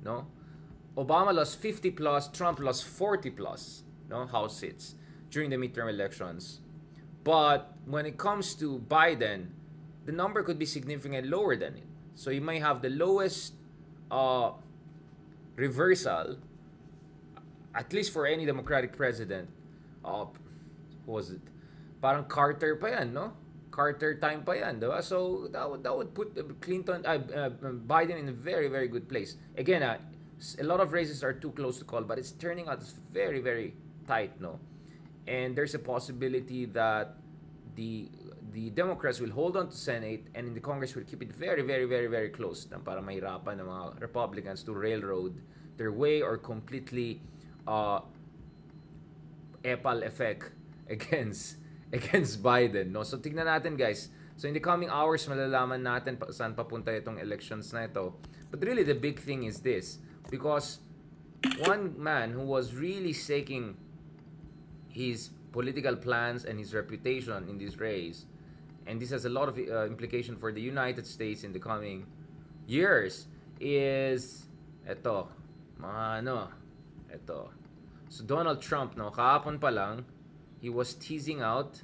no? 0.03 0.27
Obama 0.97 1.33
lost 1.33 1.59
50 1.59 1.91
plus, 1.91 2.27
Trump 2.27 2.59
lost 2.59 2.83
40 2.83 3.31
plus, 3.31 3.83
no, 4.09 4.27
House 4.27 4.57
seats 4.57 4.95
during 5.31 5.49
the 5.49 5.55
midterm 5.55 5.89
elections. 5.89 6.59
But 7.23 7.73
when 7.85 8.05
it 8.05 8.17
comes 8.17 8.53
to 8.55 8.79
Biden, 8.87 9.47
the 10.05 10.11
number 10.11 10.43
could 10.43 10.59
be 10.59 10.65
significantly 10.65 11.29
lower 11.29 11.55
than 11.55 11.75
it. 11.75 11.83
So 12.15 12.29
you 12.29 12.41
may 12.41 12.59
have 12.59 12.81
the 12.81 12.89
lowest 12.89 13.53
uh, 14.11 14.51
reversal, 15.55 16.37
at 17.73 17.93
least 17.93 18.11
for 18.11 18.25
any 18.25 18.45
Democratic 18.45 18.95
president. 18.95 19.49
Uh, 20.03 20.25
who 21.05 21.11
was 21.11 21.31
it? 21.31 21.41
Parang 22.01 22.25
Carter 22.25 22.75
pa 22.75 22.87
yan, 22.87 23.13
no? 23.13 23.33
Carter 23.71 24.15
time 24.15 24.43
pa 24.43 24.53
yan, 24.53 24.79
diba? 24.79 25.03
So 25.03 25.47
that 25.51 25.69
would, 25.69 25.83
that 25.83 25.95
would 25.95 26.13
put 26.13 26.35
Clinton, 26.61 27.05
uh, 27.05 27.19
uh, 27.35 27.49
Biden 27.87 28.19
in 28.19 28.29
a 28.29 28.35
very, 28.35 28.67
very 28.67 28.87
good 28.87 29.07
place. 29.07 29.35
Again, 29.57 29.83
uh, 29.83 29.97
a 30.59 30.63
lot 30.63 30.79
of 30.79 30.93
races 30.93 31.23
are 31.23 31.33
too 31.33 31.51
close 31.51 31.77
to 31.79 31.85
call, 31.85 32.01
but 32.01 32.17
it's 32.17 32.31
turning 32.31 32.67
out 32.67 32.83
very, 33.11 33.39
very 33.39 33.75
tight, 34.07 34.39
no? 34.39 34.59
And 35.27 35.55
there's 35.55 35.75
a 35.75 35.79
possibility 35.79 36.65
that 36.65 37.17
the 37.75 38.09
the 38.51 38.69
Democrats 38.71 39.19
will 39.19 39.29
hold 39.29 39.55
on 39.55 39.69
to 39.69 39.75
Senate 39.75 40.25
and 40.33 40.47
in 40.47 40.53
the 40.53 40.59
Congress 40.59 40.95
will 40.95 41.03
keep 41.03 41.21
it 41.21 41.31
very, 41.31 41.61
very, 41.61 41.85
very, 41.85 42.07
very 42.07 42.29
close 42.29 42.67
na 42.71 42.81
para 42.81 43.01
mahirapan 43.01 43.61
ng 43.61 43.67
mga 43.67 44.01
Republicans 44.01 44.63
to 44.65 44.73
railroad 44.73 45.37
their 45.77 45.93
way 45.93 46.21
or 46.21 46.37
completely 46.37 47.21
uh, 47.67 48.01
epal 49.63 50.05
effect 50.05 50.51
against 50.89 51.57
against 51.91 52.41
Biden. 52.41 52.91
No? 52.91 53.03
So 53.03 53.17
tignan 53.17 53.49
natin 53.49 53.77
guys. 53.77 54.09
So 54.39 54.47
in 54.47 54.55
the 54.55 54.63
coming 54.63 54.87
hours, 54.87 55.27
malalaman 55.27 55.83
natin 55.83 56.15
pa, 56.15 56.31
saan 56.31 56.55
papunta 56.55 56.95
itong 56.95 57.19
elections 57.19 57.75
na 57.75 57.91
ito. 57.91 58.15
But 58.47 58.63
really 58.63 58.87
the 58.87 58.95
big 58.95 59.19
thing 59.19 59.43
is 59.43 59.59
this. 59.59 59.99
Because 60.31 60.79
one 61.59 61.91
man 61.99 62.31
who 62.31 62.47
was 62.47 62.71
really 62.71 63.11
staking 63.11 63.75
his 64.87 65.29
political 65.51 65.95
plans 65.95 66.45
and 66.45 66.57
his 66.57 66.73
reputation 66.73 67.51
in 67.51 67.59
this 67.59 67.77
race, 67.83 68.25
and 68.87 68.95
this 68.95 69.11
has 69.11 69.25
a 69.25 69.29
lot 69.29 69.49
of 69.49 69.59
uh, 69.59 69.85
implication 69.85 70.35
for 70.35 70.51
the 70.51 70.61
United 70.61 71.05
States 71.05 71.43
in 71.43 71.51
the 71.51 71.59
coming 71.59 72.07
years, 72.63 73.27
is 73.59 74.47
eto, 74.87 75.27
mga 75.83 76.23
ano, 76.23 76.47
eto. 77.11 77.58
So 78.09 78.23
Donald 78.23 78.61
Trump, 78.61 78.97
no, 78.97 79.11
kahapon 79.11 79.61
pa 79.61 79.69
lang, 79.69 80.05
he 80.59 80.69
was 80.69 80.93
teasing 80.93 81.41
out 81.41 81.81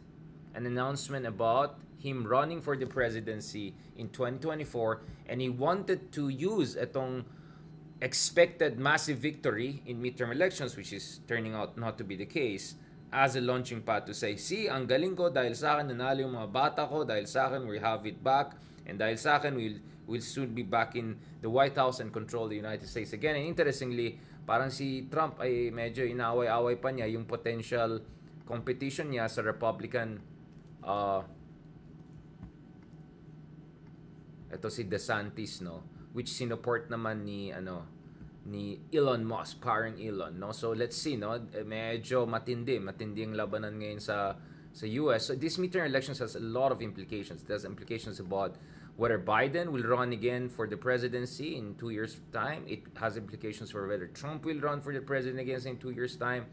an 0.53 0.65
announcement 0.65 1.25
about 1.25 1.77
him 2.01 2.25
running 2.25 2.61
for 2.61 2.75
the 2.75 2.85
presidency 2.85 3.73
in 3.97 4.09
2024 4.09 5.01
and 5.29 5.41
he 5.41 5.49
wanted 5.49 6.11
to 6.11 6.29
use 6.29 6.75
itong 6.75 7.25
expected 8.01 8.77
massive 8.77 9.17
victory 9.17 9.81
in 9.85 10.01
midterm 10.01 10.31
elections 10.31 10.75
which 10.75 10.91
is 10.91 11.21
turning 11.27 11.55
out 11.55 11.77
not 11.77 11.97
to 11.97 12.03
be 12.03 12.15
the 12.15 12.25
case 12.25 12.75
as 13.15 13.35
a 13.35 13.41
launching 13.41 13.81
pad 13.81 14.05
to 14.05 14.13
say, 14.13 14.35
see, 14.35 14.67
ang 14.67 14.83
galing 14.83 15.15
ko 15.15 15.31
dahil 15.31 15.55
sa 15.55 15.79
akin 15.79 15.95
nanalo 15.95 16.27
yung 16.27 16.35
mga 16.35 16.51
bata 16.51 16.83
ko, 16.83 17.07
dahil 17.07 17.23
sa 17.23 17.47
akin 17.47 17.63
we 17.63 17.79
have 17.79 18.03
it 18.03 18.19
back, 18.19 18.59
and 18.83 18.99
dahil 18.99 19.15
sa 19.15 19.39
akin 19.39 19.55
we'll, 19.55 19.79
we'll 20.03 20.19
soon 20.19 20.51
be 20.51 20.67
back 20.67 20.99
in 20.99 21.15
the 21.39 21.47
White 21.47 21.79
House 21.79 22.03
and 22.03 22.11
control 22.11 22.51
the 22.51 22.59
United 22.59 22.83
States 22.83 23.15
again. 23.15 23.39
And 23.39 23.47
interestingly, 23.47 24.19
parang 24.45 24.69
si 24.69 25.09
Trump 25.09 25.41
ay 25.41 25.73
medyo 25.73 26.05
inaaway-away 26.05 26.77
pa 26.77 26.89
niya 26.93 27.09
yung 27.09 27.25
potential 27.25 28.01
competition 28.45 29.09
niya 29.09 29.25
sa 29.25 29.41
Republican 29.41 30.21
uh, 30.85 31.21
ito 34.53 34.69
si 34.69 34.85
DeSantis 34.85 35.65
no 35.65 35.81
which 36.15 36.31
sinuport 36.31 36.87
naman 36.87 37.27
ni 37.27 37.51
ano 37.51 37.95
ni 38.45 38.77
Elon 38.93 39.25
Musk, 39.25 39.57
parang 39.57 39.97
Elon, 39.97 40.37
no? 40.37 40.53
So 40.53 40.71
let's 40.71 40.95
see, 40.95 41.17
no? 41.17 41.33
Medyo 41.65 42.29
matindi, 42.29 42.77
matindi 42.77 43.25
ang 43.25 43.33
labanan 43.33 43.81
ngayon 43.81 43.97
sa 43.97 44.37
sa 44.69 44.85
US. 45.01 45.27
So 45.27 45.33
this 45.33 45.57
midterm 45.57 45.89
elections 45.89 46.21
has 46.21 46.37
a 46.37 46.43
lot 46.43 46.69
of 46.69 46.79
implications. 46.85 47.41
Has 47.49 47.65
implications 47.65 48.21
about 48.21 48.53
whether 48.97 49.19
Biden 49.19 49.67
will 49.67 49.83
run 49.83 50.13
again 50.13 50.47
for 50.47 50.67
the 50.67 50.77
presidency 50.77 51.57
in 51.57 51.75
two 51.75 51.89
years' 51.89 52.19
time. 52.31 52.63
It 52.67 52.83
has 52.95 53.17
implications 53.17 53.71
for 53.71 53.87
whether 53.87 54.07
Trump 54.07 54.45
will 54.45 54.59
run 54.59 54.81
for 54.81 54.93
the 54.93 55.01
president 55.01 55.39
again 55.39 55.59
in 55.65 55.77
two 55.77 55.91
years' 55.91 56.15
time. 56.15 56.45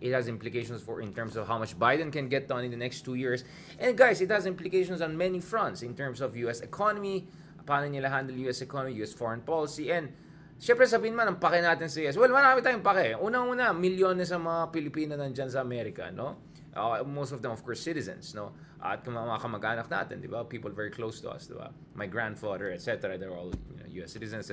It 0.00 0.12
has 0.12 0.28
implications 0.28 0.82
for 0.82 1.00
in 1.00 1.12
terms 1.12 1.34
of 1.36 1.48
how 1.48 1.58
much 1.58 1.78
Biden 1.78 2.12
can 2.12 2.28
get 2.28 2.46
done 2.46 2.64
in 2.64 2.70
the 2.70 2.76
next 2.76 3.02
two 3.02 3.14
years. 3.14 3.42
And 3.80 3.96
guys, 3.96 4.20
it 4.20 4.30
has 4.30 4.46
implications 4.46 5.02
on 5.02 5.16
many 5.16 5.40
fronts 5.40 5.82
in 5.82 5.94
terms 5.96 6.20
of 6.20 6.36
U.S. 6.36 6.60
economy, 6.60 7.26
paano 7.64 7.90
nila 7.90 8.08
handle 8.08 8.36
U.S. 8.46 8.62
economy, 8.62 8.94
U.S. 9.02 9.12
foreign 9.12 9.40
policy, 9.40 9.90
and 9.90 10.12
Siyempre 10.58 10.90
sabihin 10.90 11.14
man, 11.14 11.30
ang 11.30 11.38
pake 11.38 11.62
natin 11.62 11.86
sa 11.86 12.02
US. 12.02 12.18
Well, 12.18 12.34
marami 12.34 12.58
tayong 12.66 12.82
pake. 12.82 13.14
Unang-una, 13.22 13.70
milyones 13.70 14.34
sa 14.34 14.42
mga 14.42 14.74
Pilipino 14.74 15.14
nandyan 15.14 15.46
sa 15.46 15.62
Amerika, 15.62 16.10
no? 16.10 16.47
Uh, 16.78 17.02
most 17.02 17.34
of 17.34 17.42
them, 17.42 17.50
of 17.50 17.60
course, 17.66 17.82
citizens, 17.82 18.30
no? 18.34 18.54
At 18.78 19.02
mga 19.02 19.42
kamag-anak 19.42 19.90
natin, 19.90 20.22
di 20.22 20.30
ba? 20.30 20.46
People 20.46 20.70
very 20.70 20.94
close 20.94 21.18
to 21.20 21.28
us, 21.34 21.50
di 21.50 21.58
ba? 21.58 21.74
My 21.98 22.06
grandfather, 22.06 22.70
etc. 22.70 23.18
They're 23.18 23.34
all 23.34 23.50
you 23.50 23.82
know, 23.82 24.06
US 24.06 24.14
citizens. 24.14 24.46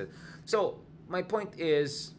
So, 0.44 0.82
my 1.06 1.22
point 1.22 1.54
is, 1.54 2.18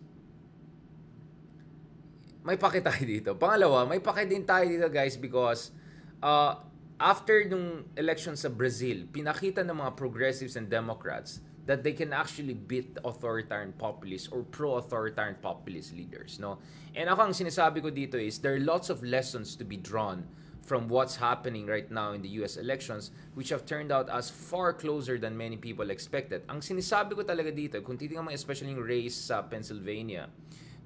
may 2.47 2.55
pake 2.55 2.79
tayo 2.79 3.03
dito. 3.19 3.35
Pangalawa, 3.35 3.83
may 3.83 3.99
pake 3.99 4.31
din 4.31 4.47
tayo 4.47 4.63
dito, 4.63 4.87
guys, 4.87 5.19
because 5.19 5.75
uh, 6.23 6.63
after 6.95 7.43
nung 7.45 7.91
election 7.99 8.39
sa 8.39 8.47
Brazil, 8.47 9.05
pinakita 9.11 9.67
ng 9.67 9.75
mga 9.75 9.91
progressives 9.99 10.55
and 10.55 10.71
Democrats 10.71 11.43
that 11.67 11.83
they 11.83 11.91
can 11.91 12.15
actually 12.15 12.55
beat 12.55 12.97
authoritarian 13.03 13.75
populist 13.75 14.31
or 14.31 14.41
pro-authoritarian 14.41 15.35
populist 15.43 15.93
leaders, 15.93 16.39
no? 16.39 16.57
And 16.95 17.11
ako 17.11 17.29
ang 17.29 17.35
sinasabi 17.35 17.83
ko 17.83 17.91
dito 17.91 18.15
is 18.15 18.39
there 18.39 18.55
are 18.55 18.63
lots 18.63 18.87
of 18.87 19.03
lessons 19.03 19.53
to 19.59 19.67
be 19.67 19.75
drawn 19.75 20.23
from 20.63 20.87
what's 20.87 21.19
happening 21.19 21.67
right 21.67 21.91
now 21.91 22.11
in 22.11 22.23
the 22.23 22.31
US 22.43 22.55
elections 22.55 23.11
which 23.35 23.51
have 23.51 23.67
turned 23.67 23.91
out 23.91 24.07
as 24.09 24.31
far 24.31 24.71
closer 24.71 25.19
than 25.19 25.35
many 25.35 25.59
people 25.59 25.91
expected. 25.91 26.43
Ang 26.47 26.63
sinasabi 26.63 27.19
ko 27.19 27.23
talaga 27.27 27.51
dito, 27.51 27.83
kung 27.83 27.99
titingnan 27.99 28.27
mo 28.27 28.31
especially 28.31 28.71
yung 28.71 28.83
race 28.83 29.15
sa 29.15 29.43
Pennsylvania 29.43 30.31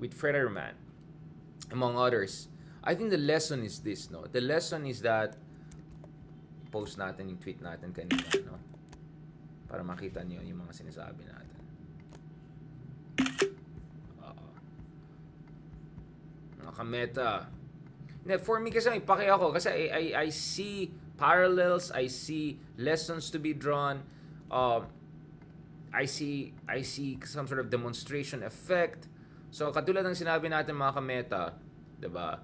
with 0.01 0.17
Fetterman, 0.17 0.73
among 1.69 1.93
others, 1.93 2.49
I 2.81 2.97
think 2.97 3.13
the 3.13 3.21
lesson 3.21 3.61
is 3.61 3.85
this, 3.85 4.09
no? 4.09 4.25
The 4.25 4.41
lesson 4.41 4.89
is 4.89 5.05
that 5.05 5.37
post 6.73 6.97
natin 6.97 7.29
yung 7.29 7.37
tweet 7.37 7.61
natin 7.61 7.93
kanina, 7.93 8.25
no? 8.49 8.70
Para 9.71 9.87
makita 9.87 10.19
niyo 10.27 10.43
yung 10.43 10.67
mga 10.67 10.75
sinasabi 10.75 11.23
natin. 11.23 11.63
Oo. 14.19 14.47
Mga 16.59 16.73
kameta. 16.75 17.47
For 18.43 18.59
me 18.59 18.67
kasi 18.67 18.99
paki 18.99 19.31
ako 19.31 19.55
kasi 19.55 19.71
I, 19.71 19.83
I, 19.87 20.03
I 20.23 20.29
see 20.29 20.91
parallels, 21.15 21.87
I 21.95 22.11
see 22.11 22.59
lessons 22.75 23.31
to 23.31 23.39
be 23.39 23.55
drawn. 23.55 24.03
Uh, 24.51 24.83
I 25.95 26.03
see 26.03 26.51
I 26.67 26.83
see 26.83 27.15
some 27.23 27.47
sort 27.47 27.63
of 27.63 27.71
demonstration 27.71 28.43
effect. 28.43 29.07
So 29.55 29.71
katulad 29.71 30.03
ng 30.03 30.19
sinabi 30.19 30.51
natin 30.51 30.75
mga 30.75 30.99
kameta, 30.99 31.55
'di 31.95 32.11
ba? 32.11 32.43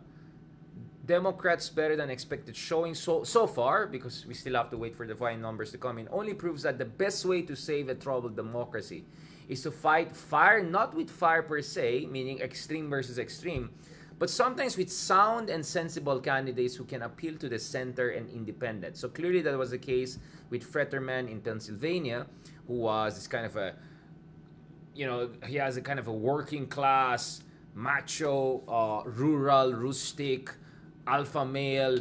Democrats 1.08 1.70
better 1.70 1.96
than 1.96 2.10
expected 2.10 2.56
showing 2.56 2.94
so 2.94 3.24
so 3.24 3.48
far 3.48 3.88
because 3.88 4.26
we 4.26 4.34
still 4.34 4.56
have 4.56 4.70
to 4.70 4.78
wait 4.78 4.94
for 4.94 5.08
the 5.08 5.16
final 5.16 5.40
numbers 5.40 5.72
to 5.72 5.78
come 5.78 5.98
in 5.98 6.08
only 6.12 6.34
proves 6.34 6.64
that 6.64 6.78
the 6.78 6.86
best 6.86 7.26
way 7.26 7.42
to 7.42 7.56
save 7.56 7.88
a 7.88 7.96
troubled 7.96 8.36
democracy 8.36 9.06
is 9.48 9.62
to 9.64 9.72
fight 9.72 10.14
fire 10.16 10.62
not 10.62 10.94
with 10.94 11.10
fire 11.10 11.42
per 11.42 11.62
se 11.62 12.06
meaning 12.12 12.40
extreme 12.40 12.90
versus 12.90 13.18
extreme 13.18 13.70
but 14.20 14.30
sometimes 14.30 14.78
with 14.78 14.92
sound 14.92 15.50
and 15.50 15.66
sensible 15.66 16.20
candidates 16.20 16.76
who 16.76 16.84
can 16.84 17.04
appeal 17.04 17.36
to 17.38 17.48
the 17.48 17.60
center 17.60 18.10
and 18.10 18.28
independent. 18.30 18.98
So 18.98 19.10
clearly 19.10 19.42
that 19.42 19.56
was 19.56 19.70
the 19.70 19.78
case 19.78 20.18
with 20.50 20.64
Fetterman 20.64 21.28
in 21.28 21.40
Pennsylvania 21.42 22.26
who 22.68 22.80
was 22.80 23.16
this 23.16 23.28
kind 23.28 23.46
of 23.46 23.56
a 23.56 23.76
you 24.94 25.06
know 25.06 25.30
he 25.46 25.56
has 25.56 25.78
a 25.78 25.82
kind 25.82 26.00
of 26.00 26.08
a 26.08 26.14
working 26.14 26.68
class 26.68 27.44
macho 27.76 28.64
uh, 28.68 29.08
rural 29.08 29.74
rustic 29.74 30.50
alpha 31.08 31.46
male, 31.46 32.00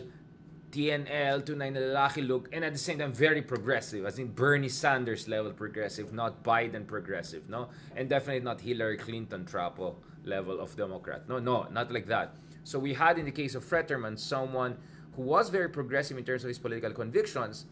TNL, 0.73 1.43
tunay 1.43 1.73
na 1.73 1.81
lalaki 1.81 2.27
look, 2.27 2.49
and 2.53 2.65
at 2.65 2.73
the 2.73 2.79
same 2.79 2.99
time, 2.99 3.13
very 3.13 3.41
progressive, 3.41 4.05
as 4.05 4.19
in 4.19 4.29
Bernie 4.29 4.69
Sanders 4.69 5.29
level 5.29 5.53
progressive, 5.53 6.13
not 6.13 6.43
Biden 6.43 6.87
progressive, 6.87 7.49
no? 7.49 7.69
And 7.95 8.09
definitely 8.09 8.43
not 8.43 8.61
Hillary 8.61 8.99
Clinton 8.99 9.45
trapo 9.45 9.95
level 10.25 10.61
of 10.61 10.77
Democrat. 10.77 11.29
No, 11.29 11.39
no, 11.39 11.67
not 11.71 11.91
like 11.93 12.07
that. 12.09 12.35
So 12.65 12.79
we 12.79 12.95
had 12.95 13.19
in 13.19 13.25
the 13.25 13.31
case 13.31 13.55
of 13.55 13.65
Fetterman, 13.65 14.17
someone 14.17 14.77
who 15.15 15.23
was 15.23 15.49
very 15.49 15.69
progressive 15.69 16.19
in 16.19 16.25
terms 16.25 16.43
of 16.43 16.49
his 16.49 16.59
political 16.59 16.91
convictions, 16.93 17.65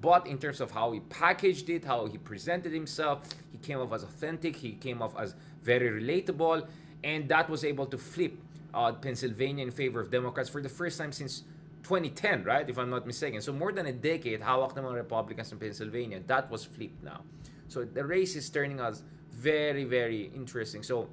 but 0.00 0.26
in 0.26 0.38
terms 0.38 0.60
of 0.60 0.70
how 0.70 0.92
he 0.92 1.00
packaged 1.00 1.70
it, 1.70 1.84
how 1.84 2.06
he 2.06 2.18
presented 2.18 2.72
himself, 2.72 3.22
he 3.52 3.58
came 3.58 3.78
off 3.78 3.92
as 3.92 4.02
authentic, 4.02 4.56
he 4.56 4.72
came 4.72 5.00
off 5.00 5.16
as 5.18 5.34
very 5.62 6.00
relatable, 6.00 6.66
and 7.02 7.28
that 7.28 7.48
was 7.48 7.64
able 7.64 7.86
to 7.86 7.96
flip 7.96 8.36
uh, 8.74 8.92
Pennsylvania 8.92 9.64
in 9.64 9.70
favor 9.70 10.00
of 10.00 10.10
Democrats 10.10 10.48
for 10.48 10.62
the 10.62 10.68
first 10.68 10.98
time 10.98 11.12
since 11.12 11.44
2010, 11.82 12.44
right? 12.44 12.68
If 12.68 12.78
I'm 12.78 12.90
not 12.90 13.06
mistaken. 13.06 13.40
So 13.40 13.52
more 13.52 13.72
than 13.72 13.86
a 13.86 13.92
decade, 13.92 14.40
hawak 14.40 14.74
mga 14.74 14.94
Republicans 14.94 15.52
in 15.52 15.58
Pennsylvania. 15.58 16.20
That 16.26 16.50
was 16.50 16.64
flipped 16.64 17.02
now. 17.02 17.22
So 17.68 17.84
the 17.84 18.04
race 18.04 18.36
is 18.36 18.48
turning 18.50 18.80
out 18.80 19.00
very 19.30 19.84
very 19.84 20.30
interesting. 20.34 20.82
So 20.82 21.08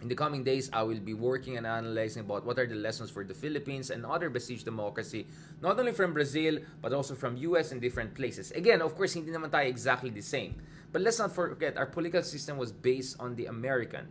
in 0.00 0.08
the 0.08 0.14
coming 0.14 0.42
days, 0.44 0.70
I 0.72 0.82
will 0.82 1.00
be 1.00 1.12
working 1.12 1.58
and 1.58 1.66
analyzing 1.66 2.22
about 2.22 2.46
what 2.46 2.58
are 2.58 2.66
the 2.66 2.74
lessons 2.74 3.10
for 3.10 3.22
the 3.24 3.34
Philippines 3.34 3.90
and 3.90 4.06
other 4.06 4.30
besieged 4.30 4.64
democracy, 4.64 5.26
not 5.60 5.78
only 5.78 5.92
from 5.92 6.14
Brazil, 6.14 6.58
but 6.80 6.92
also 6.92 7.14
from 7.14 7.36
US 7.36 7.72
and 7.72 7.80
different 7.80 8.14
places. 8.14 8.50
Again, 8.52 8.80
of 8.80 8.96
course, 8.96 9.12
hindi 9.12 9.30
naman 9.30 9.50
tayo 9.50 9.68
exactly 9.68 10.08
the 10.08 10.22
same. 10.24 10.56
But 10.90 11.02
let's 11.02 11.18
not 11.18 11.34
forget, 11.34 11.76
our 11.76 11.86
political 11.86 12.22
system 12.22 12.56
was 12.56 12.72
based 12.72 13.20
on 13.20 13.36
the 13.36 13.46
American 13.46 14.08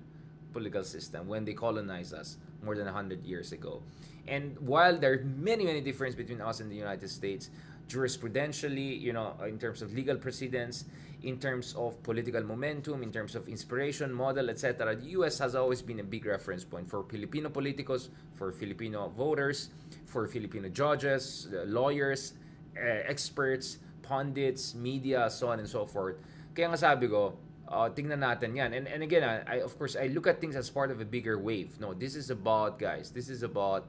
political 0.53 0.83
system 0.83 1.27
when 1.27 1.45
they 1.45 1.53
colonized 1.53 2.13
us 2.13 2.37
more 2.63 2.75
than 2.75 2.85
100 2.85 3.25
years 3.25 3.51
ago. 3.51 3.81
And 4.27 4.57
while 4.59 4.97
there 4.97 5.13
are 5.13 5.23
many, 5.23 5.65
many 5.65 5.81
differences 5.81 6.15
between 6.15 6.41
us 6.41 6.59
and 6.59 6.71
the 6.71 6.75
United 6.75 7.09
States, 7.09 7.49
jurisprudentially, 7.87 9.01
you 9.01 9.13
know, 9.13 9.33
in 9.47 9.57
terms 9.57 9.81
of 9.81 9.93
legal 9.93 10.15
precedents, 10.15 10.85
in 11.23 11.37
terms 11.39 11.73
of 11.75 12.01
political 12.03 12.43
momentum, 12.43 13.03
in 13.03 13.11
terms 13.11 13.35
of 13.35 13.47
inspiration, 13.49 14.13
model, 14.13 14.49
etc. 14.49 14.95
The 14.95 15.07
US 15.19 15.39
has 15.39 15.55
always 15.55 15.81
been 15.81 15.99
a 15.99 16.03
big 16.03 16.25
reference 16.25 16.63
point 16.63 16.89
for 16.89 17.03
Filipino 17.03 17.49
politicos, 17.49 18.09
for 18.35 18.51
Filipino 18.51 19.09
voters, 19.09 19.69
for 20.05 20.27
Filipino 20.27 20.69
judges, 20.69 21.47
uh, 21.51 21.63
lawyers, 21.65 22.33
uh, 22.77 23.03
experts, 23.09 23.79
pundits, 24.03 24.75
media, 24.75 25.29
so 25.29 25.49
on 25.49 25.59
and 25.59 25.67
so 25.67 25.85
forth. 25.85 26.15
Kaya 26.55 26.69
nga 26.69 26.77
sabi 26.77 27.07
ko, 27.07 27.35
uh, 27.69 27.89
tingnan 27.89 28.19
natin 28.19 28.57
yan. 28.57 28.73
And, 28.73 28.87
and 28.87 29.03
again, 29.03 29.23
I, 29.23 29.61
of 29.61 29.77
course, 29.77 29.95
I 29.95 30.07
look 30.07 30.27
at 30.27 30.41
things 30.41 30.55
as 30.55 30.69
part 30.69 30.91
of 30.91 30.99
a 30.99 31.05
bigger 31.05 31.37
wave. 31.37 31.79
No, 31.79 31.93
this 31.93 32.15
is 32.15 32.29
about, 32.29 32.79
guys, 32.79 33.11
this 33.11 33.29
is 33.29 33.43
about, 33.43 33.85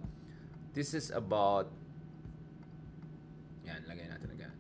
this 0.75 0.95
is 0.95 1.11
about, 1.11 1.73
yan, 3.65 3.83
lagay 3.89 4.07
natin 4.07 4.31
again. 4.33 4.53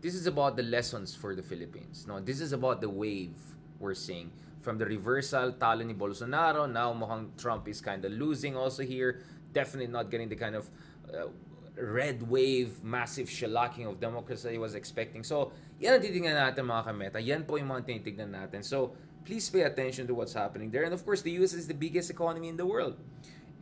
This 0.00 0.14
is 0.14 0.26
about 0.26 0.56
the 0.56 0.64
lessons 0.64 1.14
for 1.14 1.36
the 1.36 1.42
Philippines. 1.42 2.06
No, 2.08 2.18
this 2.18 2.40
is 2.40 2.52
about 2.52 2.80
the 2.80 2.88
wave 2.88 3.36
we're 3.78 3.94
seeing. 3.94 4.32
From 4.62 4.78
the 4.78 4.86
reversal, 4.86 5.52
talo 5.52 5.84
ni 5.84 5.92
Bolsonaro, 5.92 6.70
now 6.70 6.94
mukhang 6.94 7.36
Trump 7.36 7.68
is 7.68 7.80
kind 7.80 8.04
of 8.04 8.12
losing 8.12 8.56
also 8.56 8.82
here. 8.82 9.20
Definitely 9.52 9.92
not 9.92 10.10
getting 10.10 10.28
the 10.28 10.36
kind 10.36 10.54
of 10.54 10.70
uh, 11.12 11.28
red 11.76 12.22
wave, 12.28 12.82
massive 12.84 13.28
shellacking 13.28 13.88
of 13.88 14.00
democracy 14.00 14.52
he 14.52 14.58
was 14.58 14.74
expecting. 14.74 15.24
So, 15.24 15.52
yan 15.80 16.00
ang 16.00 16.52
natin 16.52 16.68
mga 16.68 16.84
kameta. 16.84 17.18
Yan 17.24 17.44
po 17.44 17.56
yung 17.56 17.68
mga 17.68 17.88
tinitignan 17.88 18.30
natin. 18.30 18.62
So, 18.62 18.92
please 19.24 19.48
pay 19.48 19.62
attention 19.62 20.06
to 20.06 20.14
what's 20.14 20.34
happening 20.34 20.70
there. 20.70 20.84
And 20.84 20.92
of 20.92 21.04
course, 21.04 21.22
the 21.22 21.32
US 21.42 21.52
is 21.52 21.66
the 21.66 21.74
biggest 21.74 22.10
economy 22.10 22.48
in 22.48 22.56
the 22.56 22.66
world 22.66 22.96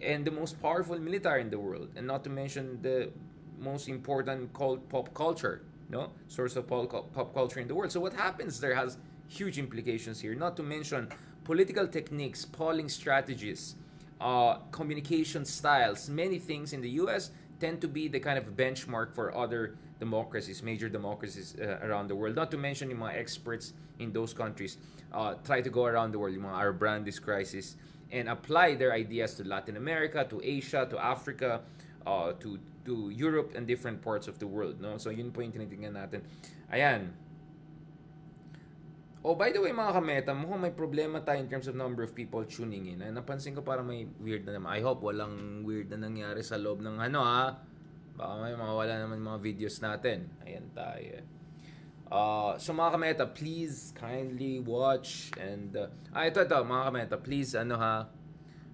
and 0.03 0.25
the 0.25 0.31
most 0.31 0.61
powerful 0.61 0.99
military 0.99 1.41
in 1.43 1.51
the 1.51 1.59
world. 1.59 1.91
And 1.97 2.07
not 2.07 2.25
to 2.25 2.31
mention 2.31 2.81
the 2.83 3.11
most 3.59 3.89
important 3.89 4.53
cult, 4.55 4.89
pop 4.89 5.13
culture, 5.15 5.63
no? 5.89 6.11
Source 6.29 6.57
of 6.57 6.67
pop, 6.67 7.13
pop 7.13 7.35
culture 7.35 7.61
in 7.61 7.69
the 7.69 7.75
world. 7.75 7.93
So 7.93 8.01
what 8.01 8.15
happens 8.15 8.61
there 8.61 8.75
has 8.75 8.97
huge 9.29 9.59
implications 9.59 10.21
here. 10.21 10.35
Not 10.35 10.57
to 10.57 10.63
mention 10.63 11.09
political 11.45 11.87
techniques, 11.87 12.45
polling 12.45 12.89
strategies, 12.89 13.77
uh, 14.21 14.59
communication 14.71 15.45
styles, 15.45 16.09
many 16.09 16.39
things 16.39 16.73
in 16.73 16.81
the 16.81 16.91
US 17.05 17.31
tend 17.61 17.81
to 17.81 17.89
be 17.89 18.09
the 18.09 18.19
kind 18.19 18.39
of 18.39 18.57
benchmark 18.57 19.15
for 19.15 19.37
other 19.37 19.77
democracies, 20.01 20.63
major 20.63 20.89
democracies 20.89 21.55
uh, 21.61 21.79
around 21.85 22.09
the 22.09 22.17
world. 22.17 22.35
Not 22.35 22.51
to 22.51 22.57
mention 22.57 22.91
yung 22.91 23.01
mga 23.01 23.21
experts 23.21 23.75
in 24.01 24.13
those 24.13 24.33
countries 24.33 24.79
uh, 25.13 25.35
try 25.45 25.61
to 25.61 25.71
go 25.71 25.85
around 25.85 26.13
the 26.13 26.19
world, 26.19 26.35
yung 26.35 26.45
mga 26.45 26.57
Arbrandis 26.57 27.21
crisis, 27.21 27.77
and 28.11 28.29
apply 28.29 28.75
their 28.75 28.93
ideas 28.93 29.35
to 29.35 29.45
Latin 29.45 29.77
America, 29.77 30.25
to 30.25 30.41
Asia, 30.43 30.89
to 30.91 30.99
Africa, 30.99 31.61
uh, 32.07 32.33
to 32.41 32.59
to 32.85 33.11
Europe 33.13 33.53
and 33.55 33.67
different 33.69 34.01
parts 34.01 34.27
of 34.27 34.41
the 34.41 34.47
world. 34.49 34.81
No? 34.81 34.97
So 34.97 35.11
yun 35.11 35.31
po 35.31 35.45
yung 35.45 35.53
tinitingnan 35.53 35.95
natin. 35.95 36.25
Ayan. 36.73 37.13
Oh, 39.21 39.37
by 39.37 39.53
the 39.53 39.61
way, 39.61 39.69
mga 39.69 40.01
kameta, 40.01 40.33
mukhang 40.33 40.65
may 40.65 40.73
problema 40.73 41.21
tayo 41.21 41.45
in 41.45 41.49
terms 41.53 41.69
of 41.69 41.77
number 41.77 42.01
of 42.01 42.17
people 42.17 42.41
tuning 42.49 42.89
in. 42.89 43.05
Ay, 43.05 43.13
napansin 43.13 43.53
ko 43.53 43.61
parang 43.61 43.85
may 43.85 44.09
weird 44.17 44.49
na 44.49 44.57
naman. 44.57 44.73
I 44.73 44.81
hope 44.81 45.05
walang 45.05 45.61
weird 45.61 45.93
na 45.93 46.01
nangyari 46.01 46.41
sa 46.41 46.57
loob 46.57 46.81
ng 46.81 46.97
ano 46.97 47.21
ha. 47.21 47.61
Baka 48.17 48.33
may 48.41 48.57
mawala 48.57 48.97
naman 48.97 49.21
mga 49.21 49.45
videos 49.45 49.85
natin. 49.85 50.25
Ayan 50.41 50.73
tayo. 50.73 51.21
Uh, 52.09 52.57
so 52.57 52.73
mga 52.73 52.97
kameta, 52.97 53.25
please 53.29 53.93
kindly 53.93 54.59
watch 54.65 55.31
and 55.37 55.77
uh, 55.77 55.93
ah, 56.17 56.25
ito 56.25 56.41
ito 56.43 56.57
mga 56.59 56.85
kameta, 56.91 57.15
please 57.21 57.55
ano 57.55 57.79
ha, 57.79 58.11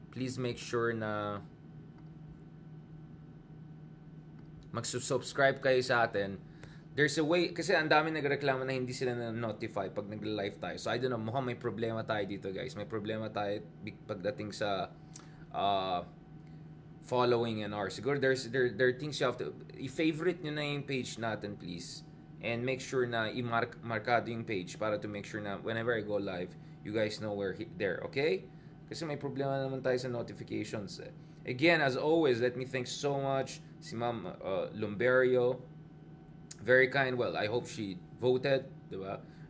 please 0.09 0.41
make 0.41 0.57
sure 0.57 0.95
na 0.97 1.43
mag-subscribe 4.73 5.59
kayo 5.61 5.83
sa 5.85 6.07
atin. 6.09 6.39
There's 6.97 7.21
a 7.21 7.27
way, 7.29 7.53
kasi 7.53 7.77
ang 7.77 7.93
dami 7.93 8.09
nagreklamo 8.09 8.65
na 8.65 8.73
hindi 8.73 8.97
sila 8.97 9.13
na-notify 9.13 9.93
pag 9.93 10.09
nag-live 10.09 10.57
tayo. 10.57 10.81
So 10.81 10.89
I 10.89 10.97
don't 10.97 11.13
know, 11.13 11.21
mukhang 11.21 11.45
may 11.45 11.59
problema 11.61 12.01
tayo 12.01 12.25
dito 12.25 12.49
guys. 12.49 12.73
May 12.73 12.89
problema 12.89 13.29
tayo 13.29 13.61
pagdating 14.09 14.57
sa 14.57 14.89
uh, 15.53 16.01
following 17.05 17.69
and 17.69 17.77
our. 17.77 17.93
Siguro 17.93 18.17
there's, 18.17 18.49
there, 18.49 18.73
there 18.73 18.89
are 18.89 18.97
things 18.97 19.21
you 19.21 19.29
have 19.29 19.37
to, 19.37 19.53
i-favorite 19.77 20.41
nyo 20.41 20.57
na 20.57 20.65
yung 20.65 20.89
page 20.89 21.21
natin 21.21 21.61
please. 21.61 22.01
And 22.41 22.65
make 22.65 22.81
sure 22.81 23.05
na 23.05 23.29
i-mark 23.29 23.77
markado 23.85 24.33
yung 24.33 24.49
page 24.49 24.81
para 24.81 24.97
to 24.97 25.05
make 25.05 25.29
sure 25.29 25.45
na 25.45 25.61
whenever 25.61 25.93
I 25.93 26.01
go 26.01 26.17
live, 26.17 26.57
you 26.81 26.97
guys 26.97 27.21
know 27.21 27.37
we're 27.37 27.61
there, 27.77 28.01
okay? 28.09 28.49
Kasi 28.89 29.05
may 29.05 29.21
problema 29.21 29.61
naman 29.61 29.85
tayo 29.85 30.01
sa 30.01 30.09
notifications. 30.09 30.97
Eh. 31.05 31.13
Again, 31.45 31.85
as 31.85 32.01
always, 32.01 32.41
let 32.41 32.57
me 32.57 32.65
thank 32.65 32.89
so 32.89 33.21
much 33.21 33.61
si 33.85 33.93
Ma'am 33.93 34.33
uh, 34.41 34.73
Lumberio. 34.73 35.61
Very 36.67 36.91
kind. 36.91 37.15
Well, 37.15 37.39
I 37.39 37.47
hope 37.47 37.71
she 37.71 37.95
voted, 38.19 38.67
di? 38.91 38.99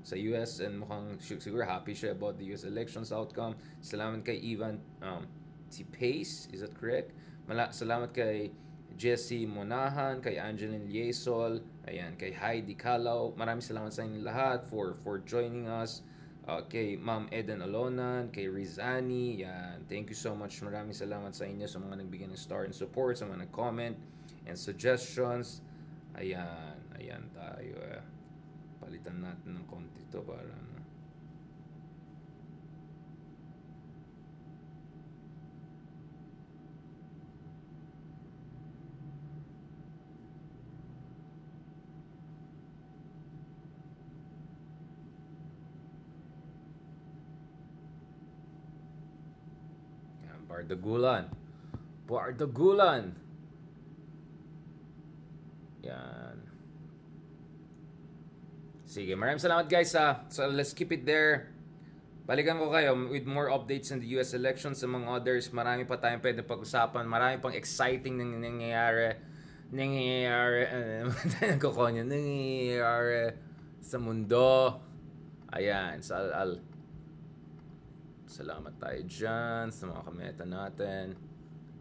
Sa 0.04 0.14
US 0.36 0.60
and 0.60 0.84
mukhang 0.84 1.16
siguro 1.18 1.64
happy 1.64 1.96
siya 1.96 2.12
about 2.12 2.36
the 2.36 2.44
US 2.52 2.68
elections 2.68 3.08
outcome. 3.08 3.56
Salamat 3.80 4.20
kay 4.20 4.36
Ivan 4.38 4.76
um, 5.00 5.24
si 5.72 5.88
Pace, 5.88 6.46
is 6.52 6.60
that 6.60 6.76
correct? 6.76 7.16
Mala 7.48 7.72
salamat 7.72 8.12
kay 8.12 8.52
Jesse 9.00 9.48
Monahan, 9.48 10.20
kay 10.20 10.36
Angeline 10.36 10.92
Liesol, 10.92 11.64
ayan, 11.88 12.20
kay 12.20 12.36
Heidi 12.36 12.76
Calaw. 12.76 13.32
Maraming 13.32 13.64
salamat 13.64 13.96
sa 13.96 14.04
inyo 14.04 14.20
lahat 14.20 14.68
for 14.68 15.00
for 15.00 15.24
joining 15.24 15.64
us. 15.72 16.04
Uh, 16.46 16.62
kay 16.68 17.00
Ma'am 17.00 17.32
Eden 17.32 17.64
Alonan, 17.64 18.28
kay 18.28 18.46
Rizani, 18.46 19.40
yan. 19.40 19.82
Thank 19.88 20.12
you 20.12 20.18
so 20.18 20.36
much. 20.36 20.60
Maraming 20.60 20.94
salamat 20.94 21.32
sa 21.32 21.48
inyo 21.48 21.64
sa 21.64 21.80
mga 21.80 22.04
nagbigay 22.04 22.28
ng 22.28 22.38
star 22.38 22.68
and 22.68 22.76
support, 22.76 23.18
sa 23.18 23.24
mga 23.24 23.48
nag-comment 23.48 23.96
and 24.46 24.54
suggestions. 24.54 25.64
Ayan, 26.14 26.75
ayan 26.96 27.24
tayo. 27.36 27.76
Eh. 27.76 28.04
Palitan 28.80 29.20
natin 29.20 29.60
ng 29.60 29.66
konti 29.68 30.02
to 30.08 30.24
para 30.24 30.48
ano. 30.48 30.76
Bardagulan. 50.46 51.28
Bardagulan. 52.08 53.12
Yan. 55.84 56.38
Sige, 58.96 59.12
maraming 59.12 59.36
salamat 59.36 59.68
guys 59.68 59.92
ha. 59.92 60.24
So 60.32 60.48
let's 60.48 60.72
keep 60.72 60.88
it 60.88 61.04
there. 61.04 61.52
Balikan 62.24 62.56
ko 62.56 62.72
kayo 62.72 62.96
with 63.12 63.28
more 63.28 63.52
updates 63.52 63.92
in 63.92 64.00
the 64.00 64.08
US 64.16 64.32
elections 64.32 64.80
among 64.80 65.04
others. 65.04 65.52
Marami 65.52 65.84
pa 65.84 66.00
tayong 66.00 66.24
pwede 66.24 66.40
pag-usapan. 66.40 67.04
Marami 67.04 67.36
pang 67.36 67.52
exciting 67.52 68.16
nang 68.16 68.40
nangyayari. 68.40 69.20
Nangyayari. 69.68 70.64
Ano 70.72 71.12
nagkukonyo? 71.12 72.08
Nangyayari 72.08 73.36
sa 73.84 74.00
mundo. 74.00 74.80
Ayan. 75.52 76.00
So 76.00 76.16
I'll, 76.16 76.32
I'll 76.32 76.56
Salamat 78.26 78.74
tayo 78.80 79.00
dyan 79.06 79.70
sa 79.70 79.86
mga 79.86 80.02
kameta 80.08 80.44
natin. 80.48 81.14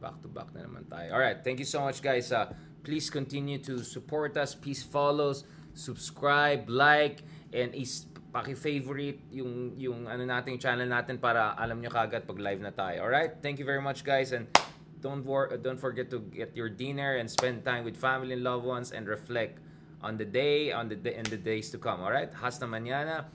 Back 0.03 0.19
to 0.19 0.29
back 0.29 0.51
na 0.51 0.67
naman 0.67 0.83
tayo. 0.91 1.15
Alright, 1.15 1.41
thank 1.41 1.57
you 1.57 1.65
so 1.65 1.81
much 1.81 2.03
guys. 2.03 2.29
Uh, 2.29 2.51
please 2.85 3.09
continue 3.09 3.57
to 3.57 3.81
support 3.81 4.37
us. 4.37 4.53
Please 4.53 4.85
follow, 4.85 5.33
subscribe, 5.75 6.65
like, 6.71 7.21
and 7.53 7.75
is 7.75 8.07
paki-favorite 8.35 9.23
yung 9.31 9.71
yung 9.79 10.11
ano 10.11 10.27
nating 10.27 10.59
channel 10.59 10.83
natin 10.83 11.15
para 11.15 11.55
alam 11.55 11.79
nyo 11.79 11.87
kagad 11.87 12.27
pag 12.27 12.35
live 12.35 12.59
na 12.59 12.75
tayo. 12.75 13.07
Alright? 13.07 13.39
Thank 13.39 13.63
you 13.63 13.67
very 13.67 13.79
much 13.79 14.03
guys 14.03 14.35
and 14.35 14.51
don't 14.99 15.23
wor- 15.23 15.55
don't 15.63 15.79
forget 15.79 16.11
to 16.11 16.19
get 16.35 16.51
your 16.51 16.67
dinner 16.67 17.15
and 17.15 17.31
spend 17.31 17.63
time 17.63 17.87
with 17.87 17.95
family 17.95 18.35
and 18.35 18.43
loved 18.43 18.67
ones 18.67 18.91
and 18.91 19.07
reflect 19.07 19.63
on 20.03 20.19
the 20.19 20.27
day 20.27 20.75
on 20.75 20.91
the 20.91 20.99
day 20.99 21.15
and 21.15 21.23
the 21.31 21.39
days 21.39 21.71
to 21.71 21.79
come. 21.79 22.03
Alright? 22.03 22.35
Hasta 22.35 22.67
mañana. 22.67 23.31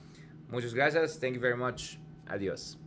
Muchas 0.53 0.77
gracias. 0.77 1.17
Thank 1.17 1.33
you 1.33 1.41
very 1.41 1.57
much. 1.57 1.97
Adios. 2.29 2.80